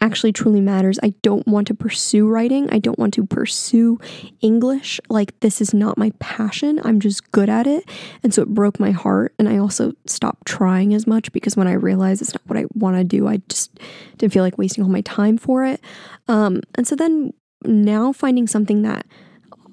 [0.00, 0.98] actually truly matters.
[1.02, 2.68] I don't want to pursue writing.
[2.72, 3.98] I don't want to pursue
[4.40, 5.00] English.
[5.08, 6.80] Like, this is not my passion.
[6.84, 7.88] I'm just good at it.
[8.22, 9.34] And so it broke my heart.
[9.38, 12.66] And I also stopped trying as much because when I realized it's not what I
[12.74, 13.78] want to do, I just
[14.16, 15.80] didn't feel like wasting all my time for it.
[16.28, 17.32] Um, and so then
[17.64, 19.06] now finding something that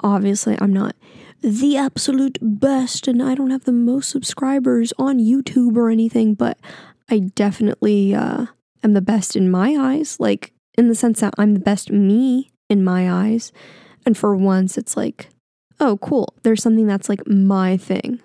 [0.01, 0.95] obviously I'm not
[1.41, 6.57] the absolute best and I don't have the most subscribers on YouTube or anything, but
[7.09, 8.47] I definitely, uh,
[8.83, 12.51] am the best in my eyes, like in the sense that I'm the best me
[12.69, 13.51] in my eyes.
[14.05, 15.29] And for once, it's like,
[15.79, 16.33] oh, cool.
[16.43, 18.21] There's something that's like my thing.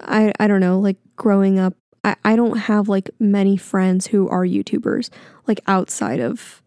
[0.00, 4.28] I, I don't know, like growing up, I, I don't have like many friends who
[4.28, 5.10] are YouTubers,
[5.46, 6.62] like outside of,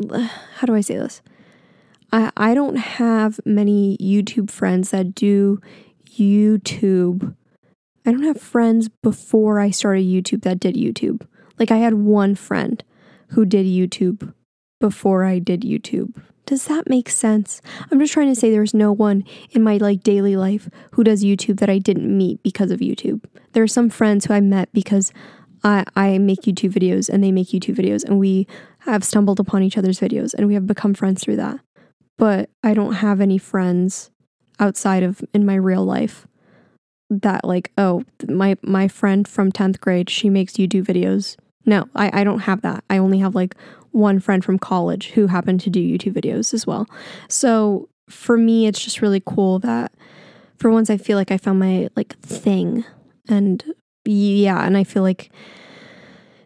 [0.10, 1.22] how do I say this?
[2.12, 5.60] I, I don't have many YouTube friends that do
[6.08, 7.34] YouTube.
[8.04, 11.26] I don't have friends before I started YouTube that did YouTube.
[11.58, 12.82] Like I had one friend
[13.28, 14.32] who did YouTube
[14.80, 16.20] before I did YouTube.
[16.44, 17.60] Does that make sense?
[17.90, 21.24] I'm just trying to say there's no one in my like daily life who does
[21.24, 23.24] YouTube that I didn't meet because of YouTube.
[23.52, 25.12] There are some friends who I met because
[25.64, 28.46] I, I make YouTube videos and they make YouTube videos and we
[28.80, 31.58] have stumbled upon each other's videos and we have become friends through that.
[32.16, 34.12] But I don't have any friends
[34.60, 36.28] outside of in my real life
[37.10, 41.36] that like, oh, my my friend from 10th grade, she makes YouTube videos.
[41.66, 42.84] No, I, I don't have that.
[42.88, 43.56] I only have like
[43.90, 46.86] one friend from college who happened to do YouTube videos as well.
[47.28, 49.92] So for me, it's just really cool that
[50.58, 52.84] for once I feel like I found my like thing.
[53.28, 53.64] And
[54.04, 55.30] yeah, and I feel like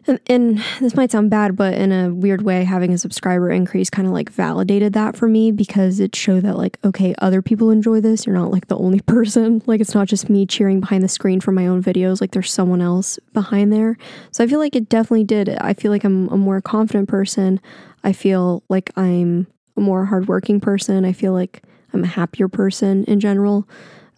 [0.07, 4.07] and, this might sound bad, but in a weird way, having a subscriber increase kind
[4.07, 8.01] of like validated that for me because it showed that, like, okay, other people enjoy
[8.01, 8.25] this.
[8.25, 9.61] You're not like the only person.
[9.65, 12.21] Like, it's not just me cheering behind the screen for my own videos.
[12.21, 13.97] Like, there's someone else behind there.
[14.31, 15.49] So I feel like it definitely did.
[15.49, 17.59] I feel like I'm a more confident person.
[18.03, 21.05] I feel like I'm a more hardworking person.
[21.05, 23.67] I feel like I'm a happier person in general.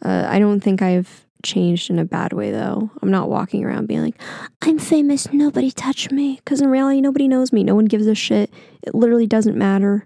[0.03, 2.89] Uh, I don't think I've changed in a bad way though.
[3.01, 4.19] I'm not walking around being like,
[4.61, 6.37] I'm famous, nobody touch me.
[6.37, 7.63] Because in reality, nobody knows me.
[7.63, 8.51] No one gives a shit.
[8.81, 10.05] It literally doesn't matter.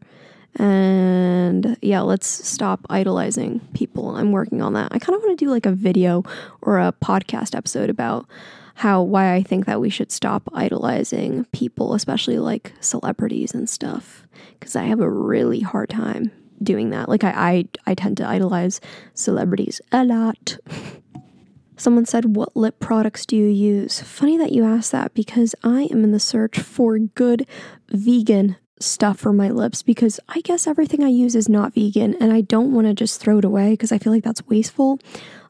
[0.55, 4.15] And yeah, let's stop idolizing people.
[4.15, 4.91] I'm working on that.
[4.91, 6.23] I kind of want to do like a video
[6.61, 8.25] or a podcast episode about
[8.75, 14.27] how why I think that we should stop idolizing people, especially like celebrities and stuff.
[14.59, 17.07] Because I have a really hard time doing that.
[17.09, 18.81] Like I, I I tend to idolize
[19.13, 20.57] celebrities a lot.
[21.77, 24.01] Someone said, What lip products do you use?
[24.01, 27.47] Funny that you asked that because I am in the search for good
[27.89, 32.31] vegan stuff for my lips because I guess everything I use is not vegan and
[32.33, 34.99] I don't want to just throw it away because I feel like that's wasteful.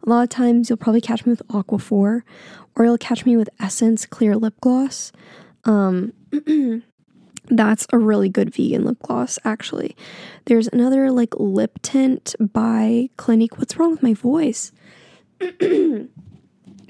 [0.06, 2.22] A lot of times you'll probably catch me with Aquaphor
[2.76, 5.12] or you'll catch me with Essence Clear Lip Gloss.
[5.66, 6.14] Um,
[7.50, 9.96] that's a really good vegan lip gloss, actually.
[10.46, 13.58] There's another like lip tint by Clinique.
[13.58, 14.72] What's wrong with my voice?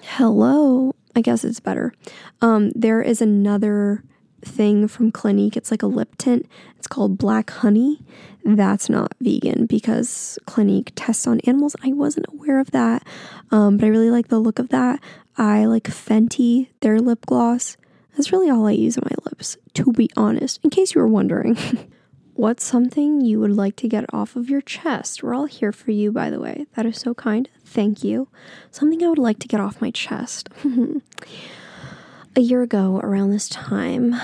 [0.02, 0.96] Hello.
[1.16, 1.94] I guess it's better.
[2.42, 4.04] Um, there is another
[4.44, 5.58] thing from Clinique.
[5.58, 6.48] It's like a lip tint.
[6.78, 8.02] It's called Black Honey.
[8.46, 11.76] That's not vegan because Clinique tests on animals.
[11.84, 13.06] I wasn't aware of that,
[13.52, 15.02] um, but I really like the look of that.
[15.38, 17.78] I like Fenty, their lip gloss.
[18.16, 21.08] That's really all I use on my lips, to be honest, in case you were
[21.08, 21.58] wondering.
[22.38, 25.24] What's something you would like to get off of your chest?
[25.24, 26.68] We're all here for you, by the way.
[26.76, 27.50] That is so kind.
[27.66, 28.28] Thank you.
[28.70, 30.48] Something I would like to get off my chest.
[32.36, 34.16] a year ago, around this time,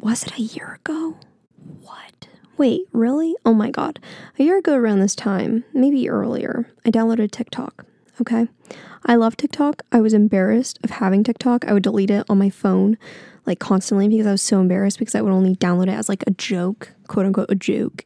[0.00, 1.16] was it a year ago?
[1.82, 2.26] What?
[2.56, 3.36] Wait, really?
[3.44, 4.00] Oh my god.
[4.36, 7.86] A year ago, around this time, maybe earlier, I downloaded TikTok.
[8.20, 8.48] Okay.
[9.06, 9.82] I love TikTok.
[9.92, 11.66] I was embarrassed of having TikTok.
[11.68, 12.98] I would delete it on my phone
[13.46, 16.24] like constantly because I was so embarrassed because I would only download it as like
[16.26, 18.04] a joke, quote unquote, a joke.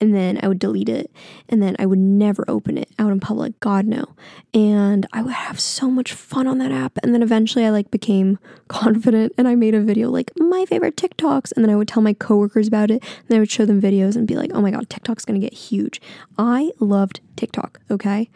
[0.00, 1.10] And then I would delete it
[1.48, 3.58] and then I would never open it out in public.
[3.60, 4.04] God, no.
[4.52, 6.98] And I would have so much fun on that app.
[7.02, 10.96] And then eventually I like became confident and I made a video like my favorite
[10.96, 11.52] TikToks.
[11.52, 14.16] And then I would tell my coworkers about it and I would show them videos
[14.16, 16.00] and be like, oh my God, TikTok's gonna get huge.
[16.36, 18.28] I loved TikTok, okay?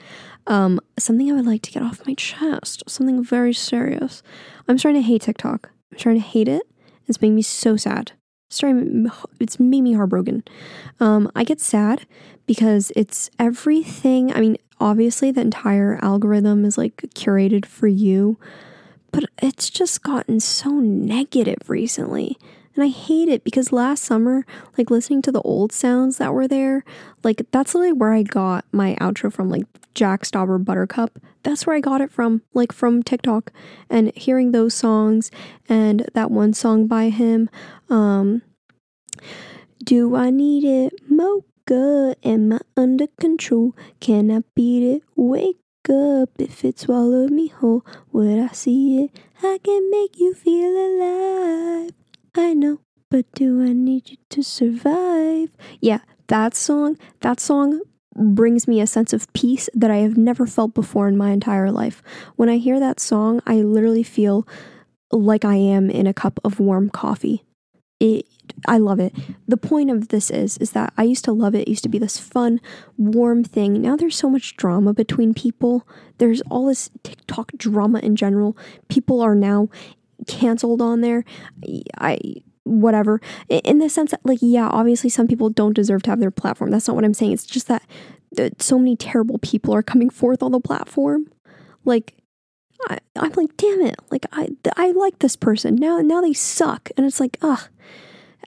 [0.46, 4.22] Um, something I would like to get off my chest, something very serious.
[4.68, 5.70] I'm starting to hate TikTok.
[5.94, 6.62] I'm starting to hate it.
[7.06, 8.12] It's making me so sad.
[8.48, 10.42] It's, starting, it's made me heartbroken.
[10.98, 12.04] Um, I get sad
[12.46, 14.32] because it's everything.
[14.32, 18.38] I mean, obviously, the entire algorithm is like curated for you,
[19.12, 22.38] but it's just gotten so negative recently.
[22.74, 24.44] And I hate it because last summer,
[24.76, 26.84] like listening to the old sounds that were there,
[27.22, 31.18] like that's literally where I got my outro from, like Jack Stauber Buttercup.
[31.44, 33.52] That's where I got it from, like from TikTok.
[33.88, 35.30] And hearing those songs
[35.68, 37.48] and that one song by him,
[37.88, 38.42] um,
[39.82, 40.94] Do I Need It?
[41.08, 43.76] Mocha, am I under control?
[44.00, 45.02] Can I beat it?
[45.14, 45.58] Wake
[45.88, 47.84] up if it swallowed me whole.
[48.10, 49.20] Would I see it?
[49.42, 51.90] I can make you feel alive.
[52.34, 55.50] I know, but do I need you to survive?
[55.80, 57.80] Yeah, that song, that song
[58.16, 61.70] brings me a sense of peace that I have never felt before in my entire
[61.70, 62.02] life.
[62.36, 64.46] When I hear that song, I literally feel
[65.12, 67.44] like I am in a cup of warm coffee.
[68.00, 68.26] It
[68.66, 69.14] I love it.
[69.48, 71.62] The point of this is is that I used to love it.
[71.62, 72.60] It used to be this fun,
[72.96, 73.80] warm thing.
[73.80, 75.86] Now there's so much drama between people.
[76.18, 78.56] There's all this TikTok drama in general.
[78.88, 79.68] People are now
[80.26, 81.24] canceled on there.
[81.98, 82.18] I
[82.64, 83.20] whatever.
[83.48, 86.70] In the sense that like yeah obviously some people don't deserve to have their platform.
[86.70, 87.32] That's not what i'm saying.
[87.32, 87.82] It's just that,
[88.32, 91.30] that so many terrible people are coming forth on the platform.
[91.84, 92.14] Like
[92.88, 93.96] I, i'm like damn it.
[94.10, 95.76] Like i i like this person.
[95.76, 96.90] Now now they suck.
[96.96, 97.68] And it's like ugh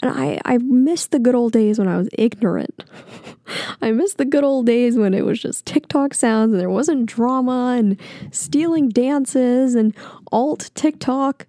[0.02, 2.84] And I, I miss the good old days when I was ignorant.
[3.82, 7.06] I miss the good old days when it was just TikTok sounds and there wasn't
[7.06, 7.98] drama and
[8.32, 9.96] stealing dances and
[10.32, 11.46] alt TikTok.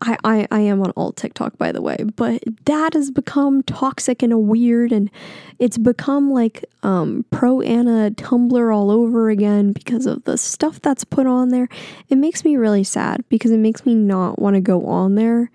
[0.00, 4.22] I, I, I am on alt TikTok, by the way, but that has become toxic
[4.22, 5.10] and a weird, and
[5.58, 11.04] it's become like um, pro ana Tumblr all over again because of the stuff that's
[11.04, 11.68] put on there.
[12.08, 15.50] It makes me really sad because it makes me not want to go on there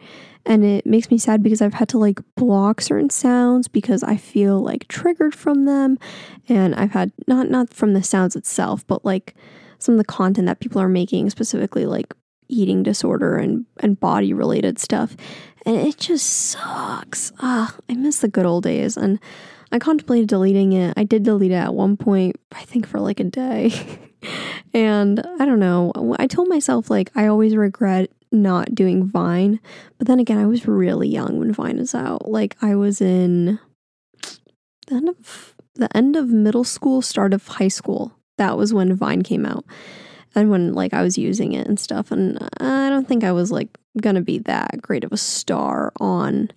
[0.47, 4.17] and it makes me sad because I've had to like block certain sounds because I
[4.17, 5.99] feel like triggered from them
[6.47, 9.35] and I've had not not from the sounds itself but like
[9.77, 12.13] some of the content that people are making specifically like
[12.47, 15.15] eating disorder and and body related stuff
[15.65, 17.33] and it just sucks.
[17.39, 19.19] Ah, I miss the good old days and
[19.69, 20.93] I contemplated deleting it.
[20.95, 23.73] I did delete it at one point, I think for like a day.
[24.73, 25.91] and I don't know.
[26.17, 29.59] I told myself like I always regret not doing Vine.
[29.97, 32.29] But then again, I was really young when Vine was out.
[32.29, 33.59] Like I was in
[34.87, 38.13] the end of the end of middle school, start of high school.
[38.37, 39.65] That was when Vine came out.
[40.35, 43.51] And when like I was using it and stuff and I don't think I was
[43.51, 46.51] like going to be that great of a star on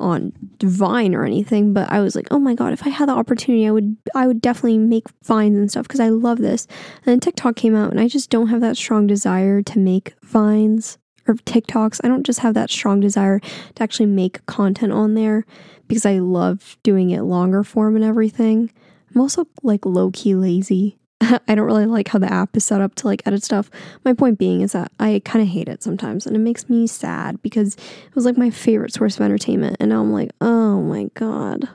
[0.00, 0.32] on
[0.62, 3.66] Vine or anything, but I was like, oh my god, if I had the opportunity,
[3.66, 6.66] I would I would definitely make vines and stuff because I love this.
[6.96, 10.14] And then TikTok came out, and I just don't have that strong desire to make
[10.22, 12.00] vines or TikToks.
[12.04, 15.44] I don't just have that strong desire to actually make content on there
[15.88, 18.70] because I love doing it longer form and everything.
[19.14, 20.99] I'm also like low key lazy.
[21.48, 23.70] I don't really like how the app is set up to like edit stuff.
[24.04, 26.86] My point being is that I kind of hate it sometimes and it makes me
[26.86, 30.80] sad because it was like my favorite source of entertainment and now I'm like, "Oh
[30.80, 31.68] my god.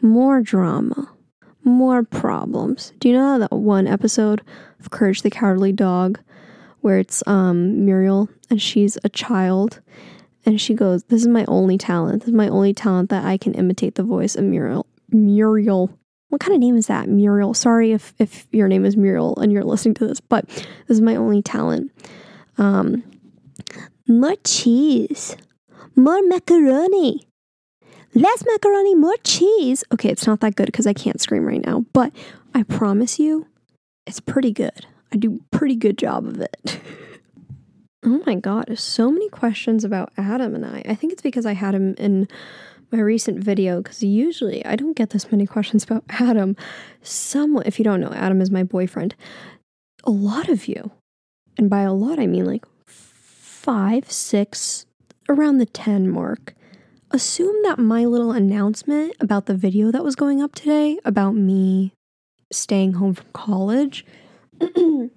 [0.00, 1.10] More drama.
[1.64, 4.42] More problems." Do you know that one episode
[4.78, 6.20] of Courage the Cowardly Dog
[6.82, 9.80] where it's um Muriel and she's a child
[10.46, 12.20] and she goes, "This is my only talent.
[12.20, 15.90] This is my only talent that I can imitate the voice of Muriel." Muriel
[16.32, 17.10] what kind of name is that?
[17.10, 17.52] Muriel.
[17.52, 21.02] Sorry if, if your name is Muriel and you're listening to this, but this is
[21.02, 21.92] my only talent.
[22.56, 23.04] Um,
[24.08, 25.36] more cheese,
[25.94, 27.26] more macaroni,
[28.14, 29.84] less macaroni, more cheese.
[29.92, 32.14] Okay, it's not that good because I can't scream right now, but
[32.54, 33.46] I promise you,
[34.06, 34.86] it's pretty good.
[35.12, 36.80] I do pretty good job of it.
[38.06, 40.82] oh my god, so many questions about Adam and I.
[40.86, 42.26] I think it's because I had him in
[42.92, 46.56] my recent video because usually I don't get this many questions about Adam.
[47.02, 49.14] Someone, if you don't know, Adam is my boyfriend.
[50.04, 50.90] A lot of you,
[51.56, 54.86] and by a lot I mean like five, six,
[55.28, 56.54] around the 10 mark,
[57.12, 61.92] assume that my little announcement about the video that was going up today about me
[62.50, 64.04] staying home from college.
[64.60, 65.08] a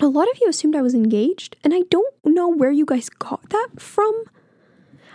[0.00, 3.48] lot of you assumed I was engaged, and I don't know where you guys got
[3.50, 4.24] that from.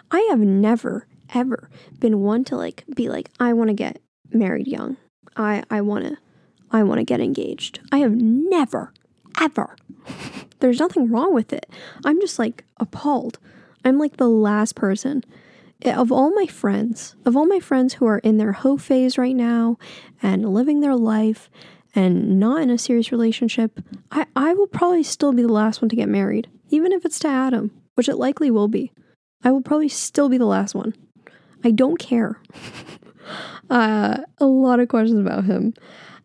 [0.09, 4.67] I have never ever been one to like be like, I want to get married
[4.67, 4.97] young.
[5.35, 6.17] I I want to
[6.71, 7.79] I want to get engaged.
[7.91, 8.93] I have never
[9.39, 9.75] ever.
[10.59, 11.69] There's nothing wrong with it.
[12.05, 13.39] I'm just like appalled.
[13.83, 15.23] I'm like the last person
[15.81, 19.17] eh, of all my friends, of all my friends who are in their hoe phase
[19.17, 19.77] right now
[20.21, 21.49] and living their life
[21.95, 23.79] and not in a serious relationship,
[24.11, 27.19] I, I will probably still be the last one to get married, even if it's
[27.19, 28.91] to Adam, which it likely will be.
[29.43, 30.93] I will probably still be the last one.
[31.63, 32.39] I don't care.
[33.69, 35.73] uh, a lot of questions about him.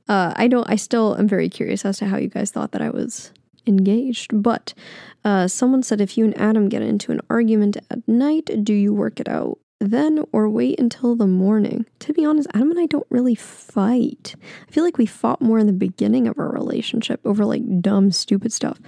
[0.08, 0.68] Uh, I don't.
[0.70, 3.32] I still am very curious as to how you guys thought that I was
[3.66, 4.30] engaged.
[4.42, 4.74] But
[5.24, 8.94] uh, someone said if you and Adam get into an argument at night, do you
[8.94, 11.86] work it out then or wait until the morning?
[12.00, 14.34] To be honest, Adam and I don't really fight.
[14.68, 18.12] I feel like we fought more in the beginning of our relationship over like dumb,
[18.12, 18.78] stupid stuff.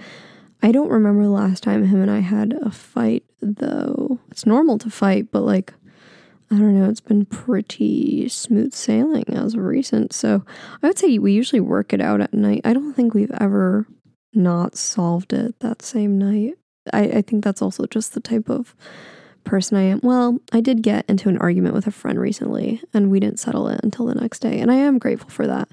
[0.61, 4.19] I don't remember the last time him and I had a fight though.
[4.31, 5.73] It's normal to fight, but like
[6.51, 10.13] I don't know, it's been pretty smooth sailing as of recent.
[10.13, 10.43] So
[10.81, 12.61] I would say we usually work it out at night.
[12.65, 13.85] I don't think we've ever
[14.33, 16.55] not solved it that same night.
[16.91, 18.75] I, I think that's also just the type of
[19.43, 19.99] person I am.
[20.01, 23.67] Well, I did get into an argument with a friend recently and we didn't settle
[23.67, 24.59] it until the next day.
[24.59, 25.69] And I am grateful for that.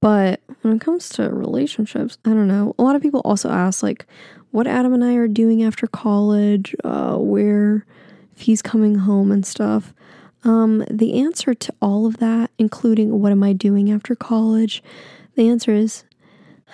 [0.00, 2.74] But when it comes to relationships, I don't know.
[2.78, 4.06] A lot of people also ask, like,
[4.50, 7.84] what Adam and I are doing after college, uh, where
[8.34, 9.92] if he's coming home and stuff.
[10.42, 14.82] Um, the answer to all of that, including what am I doing after college,
[15.36, 16.04] the answer is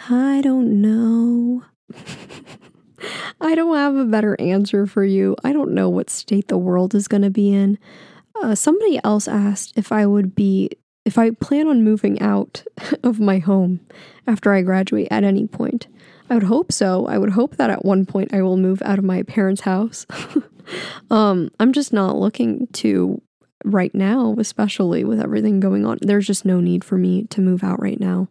[0.09, 1.65] I don't know.
[3.41, 5.37] I don't have a better answer for you.
[5.45, 7.79] I don't know what state the world is going to be in.
[8.43, 10.71] Uh, somebody else asked if I would be,
[11.05, 12.64] if I plan on moving out
[13.03, 13.81] of my home
[14.27, 15.87] after I graduate at any point.
[16.29, 17.07] I would hope so.
[17.07, 20.07] I would hope that at one point I will move out of my parents' house.
[21.11, 23.23] um, I'm just not looking to
[23.65, 25.99] right now, especially with everything going on.
[26.01, 28.29] There's just no need for me to move out right now,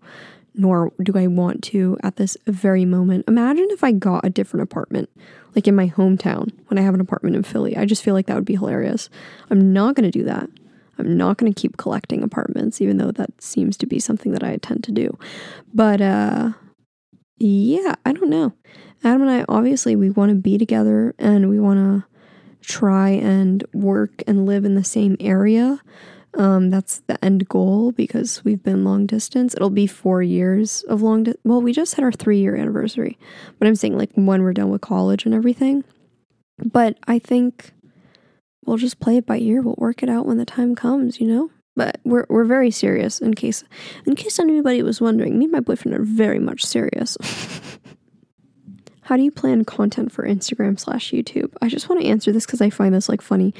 [0.53, 3.25] nor do I want to at this very moment.
[3.27, 5.09] Imagine if I got a different apartment,
[5.55, 7.75] like in my hometown when I have an apartment in Philly.
[7.75, 9.09] I just feel like that would be hilarious.
[9.49, 10.49] I'm not going to do that.
[10.97, 14.43] I'm not going to keep collecting apartments, even though that seems to be something that
[14.43, 15.17] I tend to do.
[15.73, 16.51] But uh,
[17.37, 18.53] yeah, I don't know.
[19.03, 22.14] Adam and I, obviously, we want to be together and we want to
[22.65, 25.81] try and work and live in the same area.
[26.33, 29.53] Um, that's the end goal because we've been long distance.
[29.53, 31.23] It'll be four years of long.
[31.23, 33.17] Di- well, we just had our three year anniversary,
[33.57, 35.83] but I'm saying like when we're done with college and everything.
[36.57, 37.71] But I think
[38.65, 39.61] we'll just play it by ear.
[39.61, 41.51] We'll work it out when the time comes, you know.
[41.77, 43.19] But we're we're very serious.
[43.19, 43.63] In case
[44.05, 47.17] in case anybody was wondering, me and my boyfriend are very much serious.
[49.05, 51.53] How do you plan content for Instagram slash YouTube?
[51.61, 53.53] I just want to answer this because I find this like funny.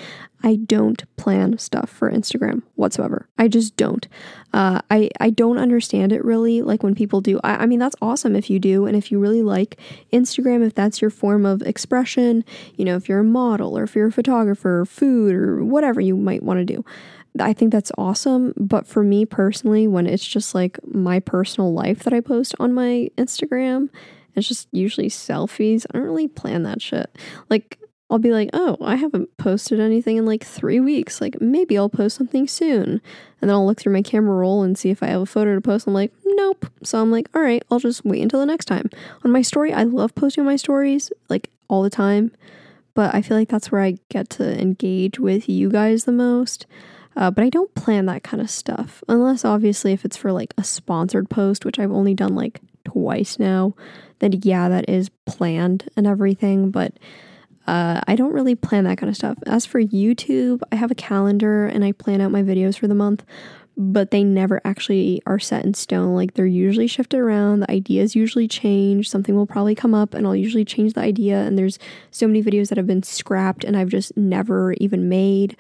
[0.44, 3.30] I don't plan stuff for Instagram whatsoever.
[3.38, 4.08] I just don't.
[4.54, 6.64] Uh, I I don't understand it really.
[6.64, 7.40] Like when people do.
[7.44, 9.80] I, I mean that's awesome if you do, and if you really like
[10.12, 12.44] Instagram, if that's your form of expression.
[12.76, 16.02] You know, if you're a model or if you're a photographer, or food or whatever
[16.02, 16.84] you might want to do.
[17.40, 18.54] I think that's awesome.
[18.58, 22.74] But for me personally, when it's just like my personal life that I post on
[22.74, 23.90] my Instagram
[24.36, 25.86] it's just usually selfies.
[25.90, 27.10] I don't really plan that shit.
[27.50, 27.80] Like,
[28.10, 31.22] I'll be like, oh, I haven't posted anything in like three weeks.
[31.22, 33.02] Like, maybe I'll post something soon.
[33.42, 35.56] And then I'll look through my camera roll and see if I have a photo
[35.56, 35.88] to post.
[35.88, 36.68] I'm like, nope.
[36.84, 38.90] So I'm like, all right, I'll just wait until the next time.
[39.24, 42.32] On my story, I love posting my stories like all the time.
[42.94, 46.66] But I feel like that's where I get to engage with you guys the most.
[47.16, 50.54] Uh, but I don't plan that kind of stuff unless obviously if it's for like
[50.58, 53.74] a sponsored post, which I've only done like twice now
[54.20, 56.94] then yeah, that is planned and everything, but
[57.68, 59.38] uh, I don't really plan that kind of stuff.
[59.48, 62.96] As for YouTube, I have a calendar and I plan out my videos for the
[62.96, 63.26] month,
[63.76, 66.14] but they never actually are set in stone.
[66.14, 70.26] Like they're usually shifted around, the ideas usually change, something will probably come up, and
[70.26, 71.42] I'll usually change the idea.
[71.42, 71.80] And there's
[72.12, 75.58] so many videos that have been scrapped and I've just never even made.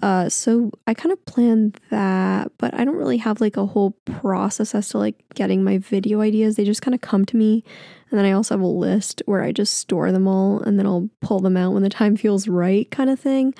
[0.00, 3.92] Uh, so I kind of plan that, but I don't really have like a whole
[4.04, 6.56] process as to like getting my video ideas.
[6.56, 7.64] They just kind of come to me.
[8.10, 10.86] And then I also have a list where I just store them all and then
[10.86, 13.54] I'll pull them out when the time feels right, kind of thing.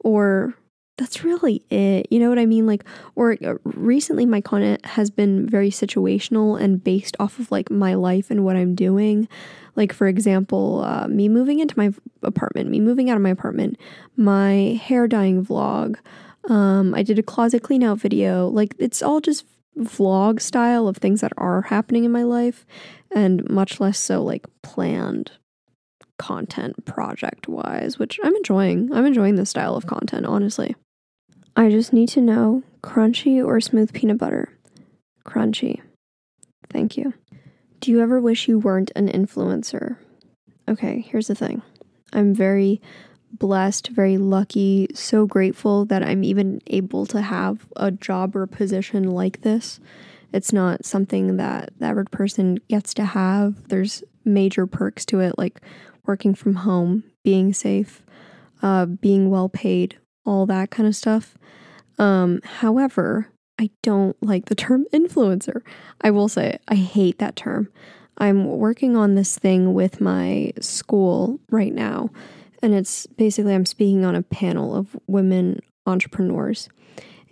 [0.00, 0.54] Or
[0.96, 2.06] that's really it.
[2.10, 2.66] You know what I mean?
[2.66, 2.84] Like,
[3.16, 7.94] or uh, recently my content has been very situational and based off of like my
[7.94, 9.28] life and what I'm doing.
[9.76, 11.92] Like, for example, uh, me moving into my
[12.22, 13.76] apartment, me moving out of my apartment,
[14.16, 15.96] my hair dyeing vlog.
[16.48, 18.48] Um, I did a closet clean out video.
[18.48, 19.44] Like, it's all just
[19.76, 22.64] vlog style of things that are happening in my life
[23.10, 25.32] and much less so like planned
[26.18, 28.92] content project wise, which I'm enjoying.
[28.92, 30.76] I'm enjoying this style of content, honestly.
[31.56, 34.48] I just need to know crunchy or smooth peanut butter?
[35.24, 35.80] Crunchy.
[36.68, 37.14] Thank you.
[37.80, 39.96] Do you ever wish you weren't an influencer?
[40.68, 41.62] Okay, here's the thing.
[42.12, 42.80] I'm very
[43.30, 49.10] blessed, very lucky, so grateful that I'm even able to have a job or position
[49.10, 49.80] like this.
[50.32, 53.68] It's not something that the average person gets to have.
[53.68, 55.60] There's major perks to it, like
[56.06, 58.02] working from home, being safe,
[58.62, 61.36] uh, being well paid, all that kind of stuff.
[61.98, 65.62] Um, however, I don't like the term influencer.
[66.00, 67.68] I will say I hate that term.
[68.18, 72.10] I'm working on this thing with my school right now,
[72.62, 76.68] and it's basically I'm speaking on a panel of women entrepreneurs.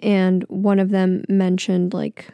[0.01, 2.27] And one of them mentioned like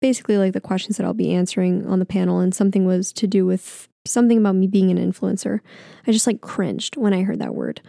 [0.00, 3.26] basically like the questions that I'll be answering on the panel, and something was to
[3.26, 5.60] do with something about me being an influencer.
[6.06, 7.80] I just like cringed when I heard that word.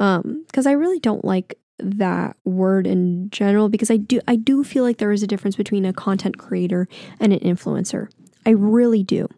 [0.00, 4.64] Um, because I really don't like that word in general because I do I do
[4.64, 6.88] feel like there is a difference between a content creator
[7.20, 8.08] and an influencer.
[8.44, 9.28] I really do.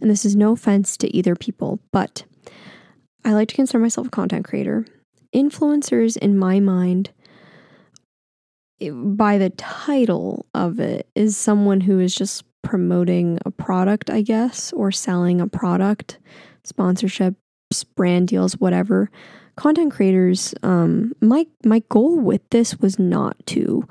[0.00, 2.24] And this is no offense to either people, but
[3.24, 4.86] I like to consider myself a content creator.
[5.34, 7.10] Influencers in my mind
[8.80, 14.72] by the title of it is someone who is just promoting a product, I guess,
[14.72, 16.18] or selling a product,
[16.66, 17.36] sponsorships,
[17.94, 19.10] brand deals, whatever
[19.56, 23.86] content creators um my my goal with this was not to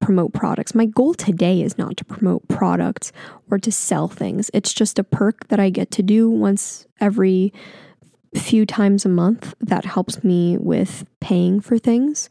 [0.00, 0.74] promote products.
[0.74, 3.12] My goal today is not to promote products
[3.50, 4.50] or to sell things.
[4.52, 7.52] It's just a perk that I get to do once every
[8.34, 12.28] few times a month that helps me with paying for things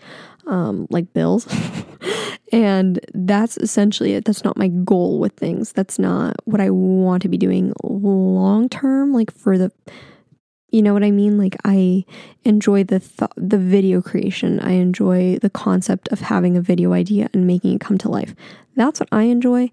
[0.48, 1.48] um, like bills.
[2.52, 4.26] and that's essentially it.
[4.26, 5.72] That's not my goal with things.
[5.72, 9.72] That's not what I want to be doing long term, like for the
[10.72, 11.38] You know what I mean?
[11.38, 12.06] Like I
[12.44, 14.60] enjoy the th- the video creation.
[14.60, 18.36] I enjoy the concept of having a video idea and making it come to life.
[18.76, 19.72] That's what I enjoy.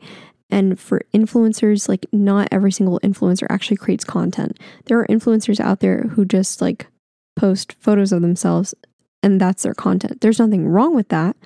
[0.49, 4.59] And for influencers, like not every single influencer actually creates content.
[4.87, 6.87] There are influencers out there who just like
[7.35, 8.75] post photos of themselves
[9.23, 10.21] and that's their content.
[10.21, 11.37] There's nothing wrong with that,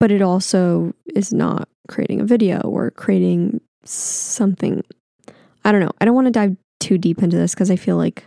[0.00, 4.82] but it also is not creating a video or creating something.
[5.64, 5.92] I don't know.
[6.00, 8.24] I don't want to dive too deep into this because I feel like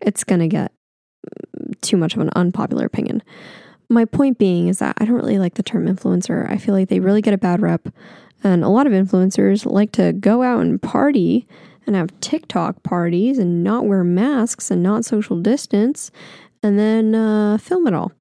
[0.00, 0.72] it's going to get
[1.82, 3.22] too much of an unpopular opinion.
[3.88, 6.48] My point being is that I don't really like the term influencer.
[6.50, 7.88] I feel like they really get a bad rep.
[8.42, 11.46] And a lot of influencers like to go out and party
[11.86, 16.10] and have TikTok parties and not wear masks and not social distance
[16.62, 18.12] and then uh, film it all.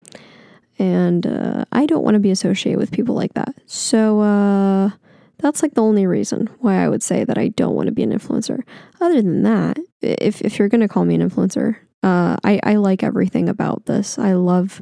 [0.78, 3.54] And uh, I don't want to be associated with people like that.
[3.66, 4.92] So uh,
[5.40, 8.04] that's like the only reason why I would say that I don't want to be
[8.04, 8.62] an influencer.
[9.02, 12.76] Other than that, if, if you're going to call me an influencer, uh, I, I
[12.76, 14.20] like everything about this.
[14.20, 14.82] I love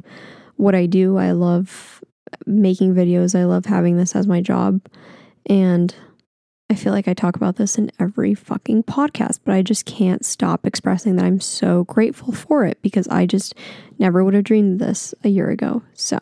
[0.56, 1.16] what I do.
[1.16, 2.02] I love
[2.46, 3.38] making videos.
[3.38, 4.80] I love having this as my job.
[5.46, 5.94] And
[6.70, 10.24] I feel like I talk about this in every fucking podcast, but I just can't
[10.24, 13.54] stop expressing that I'm so grateful for it because I just
[13.98, 15.82] never would have dreamed this a year ago.
[15.94, 16.18] So,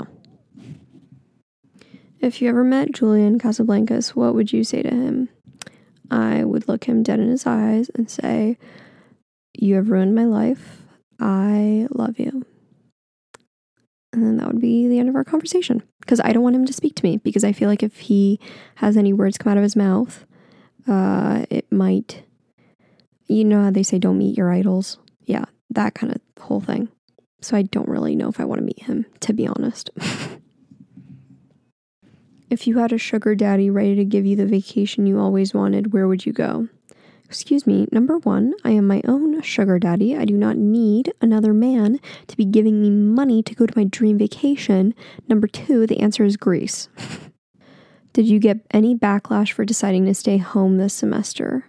[2.21, 5.29] if you ever met Julian Casablancas, what would you say to him?
[6.11, 8.59] I would look him dead in his eyes and say,
[9.55, 10.83] You have ruined my life.
[11.21, 12.45] I love you.
[14.13, 16.65] And then that would be the end of our conversation because I don't want him
[16.65, 18.41] to speak to me because I feel like if he
[18.77, 20.25] has any words come out of his mouth,
[20.89, 22.23] uh, it might,
[23.27, 24.99] you know how they say don't meet your idols?
[25.25, 26.89] Yeah, that kind of whole thing.
[27.43, 29.91] So I don't really know if I want to meet him, to be honest.
[32.49, 35.93] if you had a sugar daddy ready to give you the vacation you always wanted,
[35.93, 36.69] where would you go?
[37.25, 40.17] Excuse me, number one, I am my own sugar daddy.
[40.17, 43.83] I do not need another man to be giving me money to go to my
[43.85, 44.95] dream vacation.
[45.29, 46.89] Number two, the answer is Greece.
[48.13, 51.67] Did you get any backlash for deciding to stay home this semester?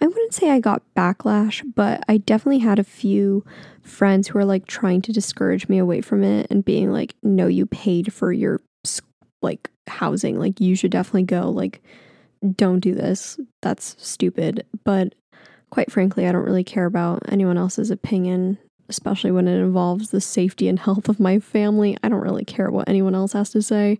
[0.00, 3.44] I wouldn't say I got backlash, but I definitely had a few
[3.82, 7.46] friends who were like trying to discourage me away from it and being like, no,
[7.46, 8.60] you paid for your
[9.42, 10.38] like housing.
[10.38, 11.50] Like, you should definitely go.
[11.50, 11.82] Like,
[12.56, 13.38] don't do this.
[13.62, 14.64] That's stupid.
[14.84, 15.14] But
[15.70, 18.58] quite frankly, I don't really care about anyone else's opinion,
[18.88, 21.96] especially when it involves the safety and health of my family.
[22.02, 23.98] I don't really care what anyone else has to say.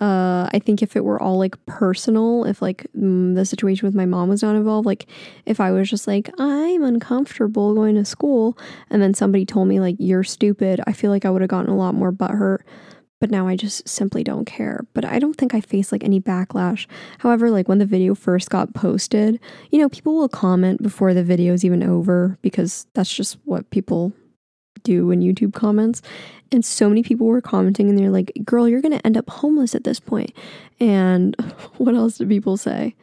[0.00, 3.94] Uh, I think if it were all like personal, if like mm, the situation with
[3.94, 5.06] my mom was not involved, like
[5.46, 8.58] if I was just like, I'm uncomfortable going to school,
[8.90, 11.70] and then somebody told me, like, you're stupid, I feel like I would have gotten
[11.70, 12.62] a lot more butthurt.
[13.22, 14.84] But now I just simply don't care.
[14.94, 16.88] But I don't think I faced like any backlash.
[17.20, 19.38] However, like when the video first got posted,
[19.70, 23.70] you know, people will comment before the video is even over because that's just what
[23.70, 24.12] people
[24.82, 26.02] do in YouTube comments.
[26.50, 29.30] And so many people were commenting and they're like, girl, you're going to end up
[29.30, 30.32] homeless at this point.
[30.80, 31.36] And
[31.76, 32.96] what else do people say?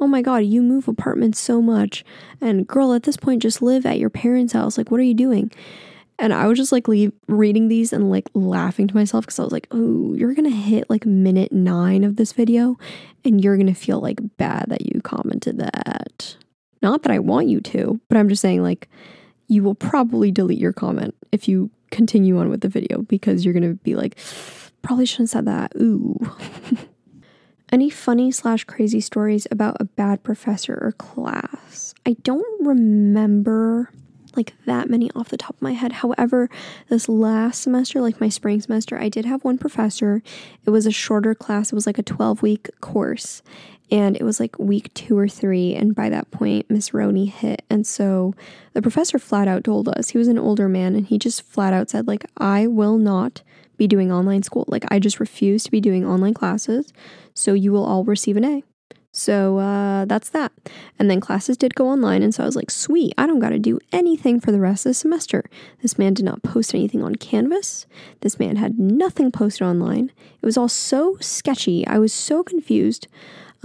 [0.00, 2.02] Oh my God, you move apartments so much.
[2.40, 4.78] And girl, at this point, just live at your parents' house.
[4.78, 5.52] Like, what are you doing?
[6.18, 9.42] And I was just like leave, reading these and like laughing to myself because I
[9.42, 12.78] was like, oh, you're going to hit like minute nine of this video
[13.24, 16.36] and you're going to feel like bad that you commented that.
[16.82, 18.88] Not that I want you to, but I'm just saying, like,
[19.48, 23.54] you will probably delete your comment if you continue on with the video because you're
[23.54, 24.18] going to be like,
[24.82, 25.72] probably shouldn't have said that.
[25.76, 26.18] Ooh.
[27.72, 31.94] Any funny slash crazy stories about a bad professor or class?
[32.06, 33.90] I don't remember
[34.36, 35.92] like that many off the top of my head.
[35.92, 36.48] However,
[36.88, 40.22] this last semester, like my spring semester, I did have one professor.
[40.64, 43.42] It was a shorter class, it was like a 12 week course
[43.90, 47.62] and it was like week two or three and by that point miss roney hit
[47.70, 48.34] and so
[48.72, 51.72] the professor flat out told us he was an older man and he just flat
[51.72, 53.42] out said like i will not
[53.76, 56.92] be doing online school like i just refuse to be doing online classes
[57.34, 58.62] so you will all receive an a
[59.16, 60.52] so uh, that's that
[60.98, 63.48] and then classes did go online and so i was like sweet i don't got
[63.48, 65.44] to do anything for the rest of the semester
[65.80, 67.86] this man did not post anything on canvas
[68.20, 70.12] this man had nothing posted online
[70.42, 73.08] it was all so sketchy i was so confused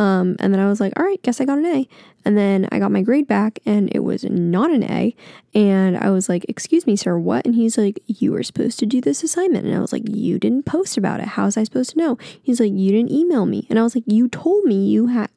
[0.01, 1.87] um, and then I was like, all right, guess I got an A.
[2.25, 5.15] And then I got my grade back and it was not an A.
[5.53, 7.45] And I was like, excuse me, sir, what?
[7.45, 9.65] And he's like, you were supposed to do this assignment.
[9.65, 11.27] And I was like, you didn't post about it.
[11.27, 12.17] How was I supposed to know?
[12.41, 13.67] He's like, you didn't email me.
[13.69, 15.29] And I was like, you told me you had,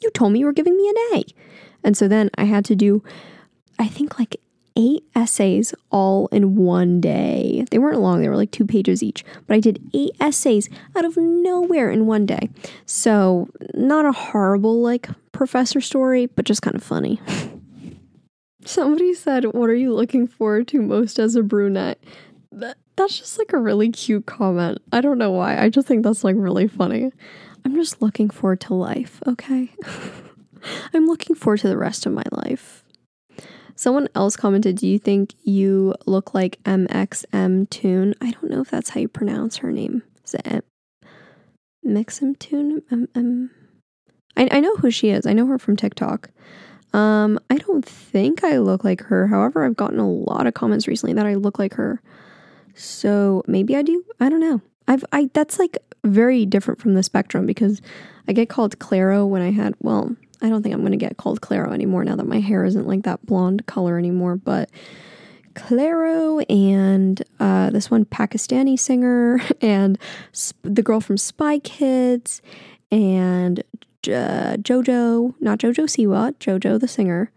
[0.00, 1.24] you told me you were giving me an A.
[1.82, 3.02] And so then I had to do,
[3.78, 4.36] I think like
[4.76, 7.64] eight essays all in one day.
[7.70, 11.04] They weren't long, they were like two pages each, but I did eight essays out
[11.04, 12.48] of nowhere in one day.
[12.86, 17.20] So, not a horrible like professor story, but just kind of funny.
[18.64, 21.98] Somebody said, What are you looking forward to most as a brunette?
[22.52, 24.78] That, that's just like a really cute comment.
[24.92, 25.58] I don't know why.
[25.58, 27.10] I just think that's like really funny.
[27.64, 29.70] I'm just looking forward to life, okay?
[30.94, 32.84] I'm looking forward to the rest of my life.
[33.74, 38.14] Someone else commented, Do you think you look like MXMtoon?
[38.20, 40.02] I don't know if that's how you pronounce her name.
[40.24, 40.64] Is it
[41.86, 42.82] M- Tune?
[42.90, 43.50] Um, um,
[44.36, 45.26] I, I know who she is.
[45.26, 46.30] I know her from TikTok.
[46.92, 49.26] Um, I don't think I look like her.
[49.28, 52.02] However, I've gotten a lot of comments recently that I look like her.
[52.74, 54.04] So maybe I do.
[54.18, 54.60] I don't know.
[54.90, 57.80] I've I that's like very different from the spectrum because
[58.26, 61.40] I get called Clairo when I had well, I don't think I'm gonna get called
[61.40, 64.68] Clairo anymore now that my hair isn't like that blonde color anymore, but
[65.54, 69.96] Clairo and uh, this one Pakistani singer and
[70.34, 72.42] sp- the girl from Spy Kids
[72.90, 73.62] and
[74.02, 77.30] JoJo, not JoJo Siwa, JoJo the singer.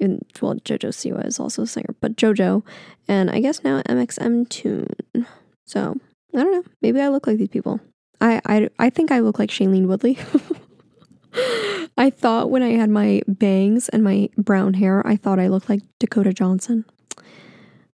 [0.00, 2.62] Well, JoJo Siwa is also a singer, but JoJo,
[3.08, 5.26] and I guess now MXMtoon.
[5.64, 5.98] So
[6.34, 6.64] I don't know.
[6.82, 7.80] Maybe I look like these people.
[8.20, 10.18] I I, I think I look like Shailene Woodley.
[11.96, 15.68] I thought when I had my bangs and my brown hair, I thought I looked
[15.68, 16.84] like Dakota Johnson.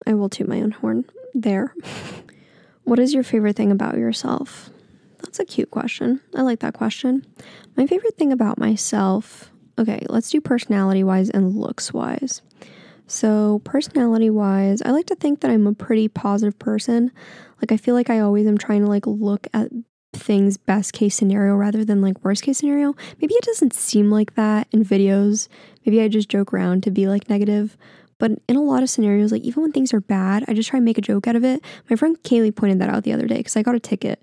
[0.07, 1.75] I will toot my own horn there.
[2.85, 4.71] what is your favorite thing about yourself?
[5.19, 6.21] That's a cute question.
[6.35, 7.27] I like that question.
[7.77, 12.43] My favorite thing about myself, okay, let's do personality wise and looks wise.
[13.09, 17.13] So, personality wise, I like to think that I'm a pretty positive person.
[17.61, 19.71] Like, I feel like I always am trying to like look at
[20.13, 22.95] things best case scenario rather than like worst case scenario.
[23.21, 25.49] Maybe it doesn't seem like that in videos.
[25.85, 27.77] Maybe I just joke around to be like negative.
[28.19, 30.79] But in a lot of scenarios, like even when things are bad, I just try
[30.79, 31.63] and make a joke out of it.
[31.91, 34.23] My friend Kaylee pointed that out the other day because I got a ticket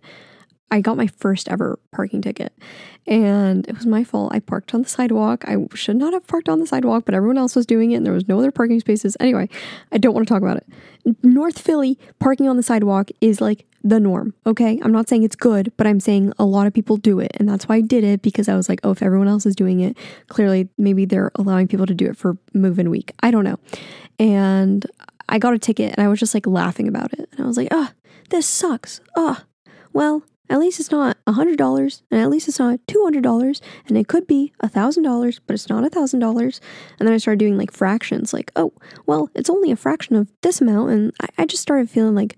[0.73, 2.51] I got my first ever parking ticket
[3.05, 4.33] and it was my fault.
[4.33, 5.47] I parked on the sidewalk.
[5.47, 8.05] I should not have parked on the sidewalk, but everyone else was doing it and
[8.07, 9.15] there was no other parking spaces.
[9.19, 9.49] Anyway,
[9.91, 10.65] I don't want to talk about it.
[11.21, 14.79] North Philly, parking on the sidewalk is like the norm, okay?
[14.81, 17.33] I'm not saying it's good, but I'm saying a lot of people do it.
[17.39, 19.55] And that's why I did it because I was like, oh, if everyone else is
[19.55, 19.95] doing it,
[20.29, 23.11] clearly maybe they're allowing people to do it for move-in week.
[23.19, 23.59] I don't know.
[24.17, 24.87] And
[25.29, 27.29] I got a ticket and I was just like laughing about it.
[27.33, 27.89] And I was like, oh,
[28.31, 29.01] this sucks.
[29.15, 29.39] Oh,
[29.91, 34.27] well, at least it's not $100 and at least it's not $200 and it could
[34.27, 36.59] be $1,000, but it's not $1,000.
[36.99, 38.73] And then I started doing like fractions, like, oh,
[39.05, 40.91] well, it's only a fraction of this amount.
[40.91, 42.37] And I, I just started feeling like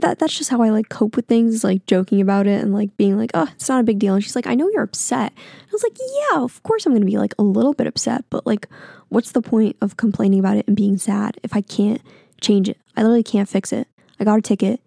[0.00, 2.96] that that's just how I like cope with things, like joking about it and like
[2.96, 4.14] being like, oh, it's not a big deal.
[4.14, 5.32] And she's like, I know you're upset.
[5.36, 8.46] I was like, yeah, of course I'm gonna be like a little bit upset, but
[8.46, 8.68] like,
[9.08, 12.02] what's the point of complaining about it and being sad if I can't
[12.40, 12.78] change it?
[12.96, 13.88] I literally can't fix it.
[14.20, 14.80] I got a ticket,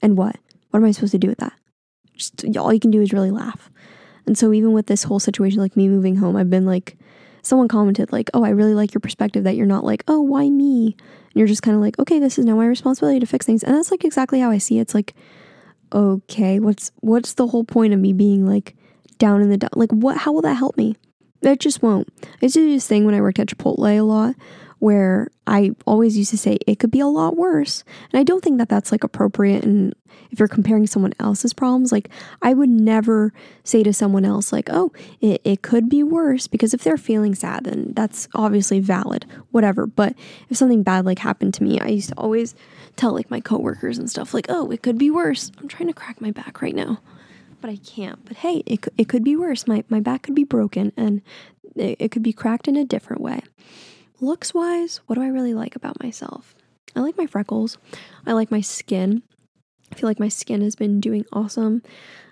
[0.00, 0.36] and what?
[0.70, 1.52] What am I supposed to do with that?
[2.16, 3.70] Just all you can do is really laugh.
[4.26, 6.96] And so even with this whole situation, like me moving home, I've been like,
[7.42, 10.50] someone commented like, "Oh, I really like your perspective that you're not like, oh, why
[10.50, 13.46] me?" And you're just kind of like, "Okay, this is now my responsibility to fix
[13.46, 14.82] things." And that's like exactly how I see it.
[14.82, 15.14] It's like,
[15.92, 18.76] okay, what's what's the whole point of me being like
[19.18, 19.76] down in the dump?
[19.76, 20.18] Like, what?
[20.18, 20.96] How will that help me?
[21.42, 22.08] It just won't.
[22.22, 24.34] I used to do this thing when I worked at Chipotle a lot,
[24.86, 27.82] where I always used to say it could be a lot worse.
[28.12, 29.64] And I don't think that that's like appropriate.
[29.64, 29.96] And
[30.30, 32.08] if you're comparing someone else's problems, like
[32.40, 33.32] I would never
[33.64, 36.46] say to someone else, like, oh, it, it could be worse.
[36.46, 39.88] Because if they're feeling sad, then that's obviously valid, whatever.
[39.88, 40.14] But
[40.50, 42.54] if something bad like happened to me, I used to always
[42.94, 45.50] tell like my coworkers and stuff, like, oh, it could be worse.
[45.58, 47.00] I'm trying to crack my back right now.
[47.60, 48.24] But I can't.
[48.24, 49.66] But hey, it, it could be worse.
[49.66, 51.22] My, my back could be broken and
[51.74, 53.40] it, it could be cracked in a different way.
[54.20, 56.54] Looks wise, what do I really like about myself?
[56.94, 57.76] I like my freckles.
[58.26, 59.22] I like my skin.
[59.92, 61.82] I feel like my skin has been doing awesome.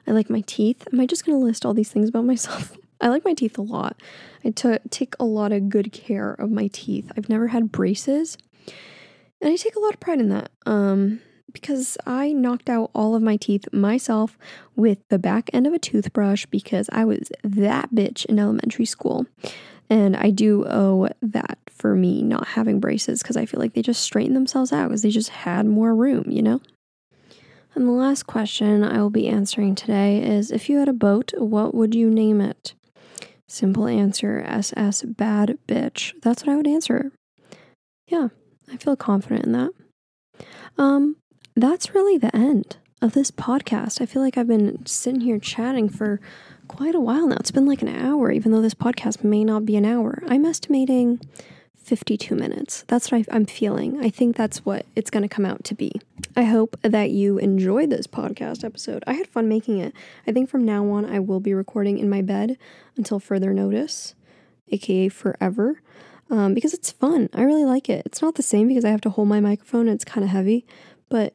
[0.07, 0.89] I like my teeth.
[0.93, 2.77] Am I just going to list all these things about myself?
[3.01, 4.01] I like my teeth a lot.
[4.45, 7.13] I t- take a lot of good care of my teeth.
[7.19, 8.39] I've never had braces,
[9.43, 10.51] and I take a lot of pride in that.
[10.65, 11.21] Um,
[11.53, 14.37] because I knocked out all of my teeth myself
[14.75, 19.27] with the back end of a toothbrush because I was that bitch in elementary school.
[19.89, 23.83] And I do owe that for me not having braces because I feel like they
[23.83, 26.61] just straightened themselves out because they just had more room, you know?
[27.75, 31.33] And the last question I will be answering today is if you had a boat,
[31.37, 32.75] what would you name it?
[33.49, 36.13] Simple answer SS Bad Bitch.
[36.23, 37.11] That's what I would answer.
[38.07, 38.29] Yeah,
[38.73, 39.71] I feel confident in that.
[40.79, 41.17] Um,
[41.57, 44.01] that's really the end of this podcast.
[44.01, 46.21] I feel like I've been sitting here chatting for
[46.69, 47.37] quite a while now.
[47.41, 50.23] It's been like an hour, even though this podcast may not be an hour.
[50.29, 51.21] I'm estimating
[51.85, 52.85] 52 minutes.
[52.89, 54.01] That's what I, am feeling.
[54.05, 55.93] I think that's what it's going to come out to be.
[56.37, 59.05] I hope that you enjoyed this podcast episode.
[59.07, 59.93] I had fun making it.
[60.27, 62.57] I think from now on, I will be recording in my bed
[62.97, 64.15] until further notice,
[64.69, 65.81] aka forever.
[66.31, 67.29] um, because it's fun.
[67.35, 68.07] I really like it.
[68.07, 70.31] It's not the same because I have to hold my microphone and it's kind of
[70.31, 70.65] heavy,
[71.11, 71.35] but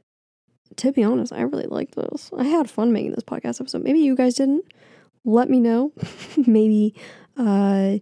[0.77, 2.31] to be honest, I really like this.
[2.35, 3.83] I had fun making this podcast episode.
[3.83, 4.65] Maybe you guys didn't.
[5.25, 5.91] Let me know.
[6.37, 6.95] Maybe
[7.37, 7.97] uh,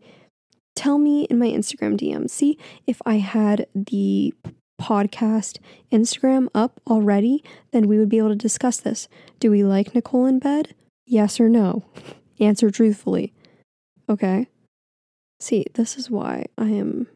[0.78, 2.30] tell me in my Instagram DM.
[2.30, 4.34] See if I had the
[4.80, 5.58] podcast
[5.92, 9.10] Instagram up already, then we would be able to discuss this.
[9.40, 10.76] Do we like Nicole in bed?
[11.06, 11.84] Yes or no?
[12.40, 13.34] Answer truthfully.
[14.08, 14.48] Okay.
[15.40, 17.08] See, this is why I am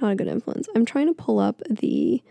[0.00, 0.68] not a good influence.
[0.74, 2.22] I'm trying to pull up the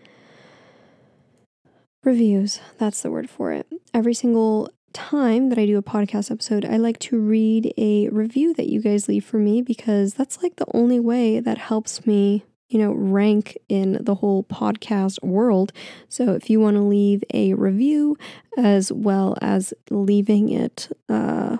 [2.02, 2.60] reviews.
[2.78, 3.66] That's the word for it.
[3.94, 8.54] Every single time that I do a podcast episode, I like to read a review
[8.54, 12.44] that you guys leave for me because that's like the only way that helps me,
[12.68, 15.72] you know, rank in the whole podcast world.
[16.08, 18.16] So if you want to leave a review
[18.56, 21.58] as well as leaving it uh,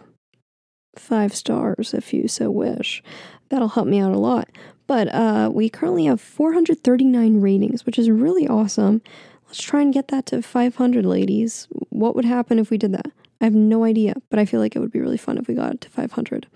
[0.97, 3.03] five stars if you so wish,
[3.49, 4.49] that'll help me out a lot.
[4.87, 9.03] But uh, we currently have 439 ratings, which is really awesome.
[9.49, 11.69] Let's try and get that to 500, ladies.
[11.89, 13.11] What would happen if we did that?
[13.41, 15.55] I have no idea, but I feel like it would be really fun if we
[15.55, 16.47] got it to 500.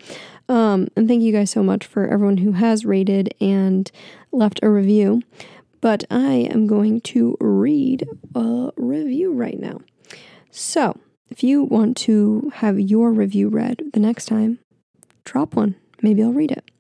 [0.49, 3.91] Um, and thank you guys so much for everyone who has rated and
[4.31, 5.23] left a review.
[5.81, 9.81] But I am going to read a review right now.
[10.51, 10.99] So,
[11.31, 14.59] if you want to have your review read the next time,
[15.25, 15.77] drop one.
[16.03, 16.71] Maybe I'll read it.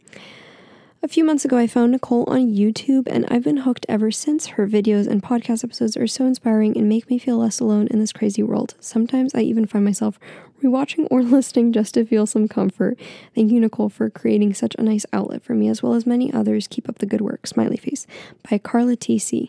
[1.05, 4.46] A few months ago, I found Nicole on YouTube, and I've been hooked ever since.
[4.46, 7.98] Her videos and podcast episodes are so inspiring and make me feel less alone in
[7.98, 8.76] this crazy world.
[8.78, 10.20] Sometimes I even find myself
[10.62, 13.00] rewatching or listening just to feel some comfort.
[13.34, 16.32] Thank you, Nicole, for creating such a nice outlet for me, as well as many
[16.32, 16.68] others.
[16.68, 17.48] Keep up the good work.
[17.48, 18.07] Smiley face
[18.48, 19.48] by Carla TC.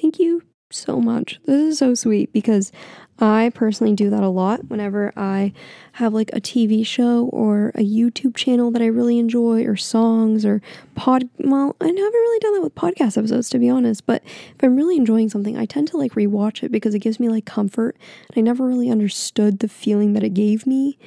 [0.00, 1.40] Thank you so much.
[1.44, 2.72] This is so sweet because
[3.20, 5.52] I personally do that a lot whenever I
[5.92, 10.44] have like a TV show or a YouTube channel that I really enjoy or songs
[10.44, 10.62] or
[10.94, 14.62] pod well, I haven't really done that with podcast episodes to be honest, but if
[14.62, 17.44] I'm really enjoying something, I tend to like rewatch it because it gives me like
[17.44, 17.96] comfort
[18.28, 20.98] and I never really understood the feeling that it gave me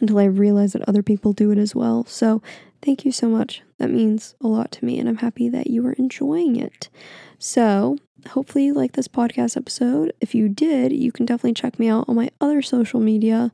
[0.00, 2.04] until I realized that other people do it as well.
[2.06, 2.42] So,
[2.82, 3.62] thank you so much.
[3.78, 6.88] That means a lot to me and I'm happy that you are enjoying it.
[7.38, 7.96] So,
[8.28, 10.12] hopefully you like this podcast episode.
[10.20, 13.52] If you did, you can definitely check me out on my other social media.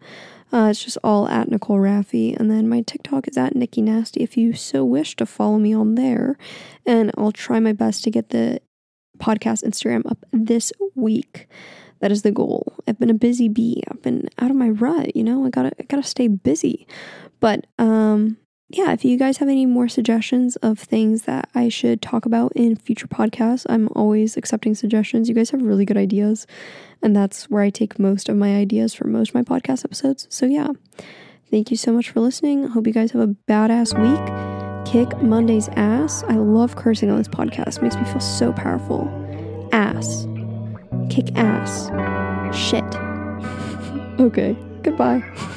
[0.53, 2.37] Uh, it's just all at Nicole Rafiee.
[2.37, 5.75] And then my TikTok is at Nikki Nasty if you so wish to follow me
[5.75, 6.39] on there.
[6.85, 8.61] And I'll try my best to get the
[9.19, 11.49] podcast Instagram up this week.
[12.01, 12.75] That is the goal.
[12.87, 13.83] I've been a busy bee.
[13.91, 16.87] I've been out of my rut, you know, I gotta I gotta stay busy.
[17.41, 18.37] But um
[18.69, 22.53] yeah, if you guys have any more suggestions of things that I should talk about
[22.57, 25.29] in future podcasts, I'm always accepting suggestions.
[25.29, 26.49] You guys have really good ideas,
[27.01, 30.27] and that's where I take most of my ideas for most of my podcast episodes.
[30.31, 30.71] So, yeah,
[31.49, 32.65] thank you so much for listening.
[32.65, 34.91] I hope you guys have a badass week.
[34.91, 36.25] Kick Monday's ass.
[36.25, 39.09] I love cursing on this podcast, it makes me feel so powerful.
[39.71, 40.27] Ass.
[41.09, 41.87] Kick ass.
[42.57, 42.85] Shit.
[44.21, 45.23] okay, goodbye.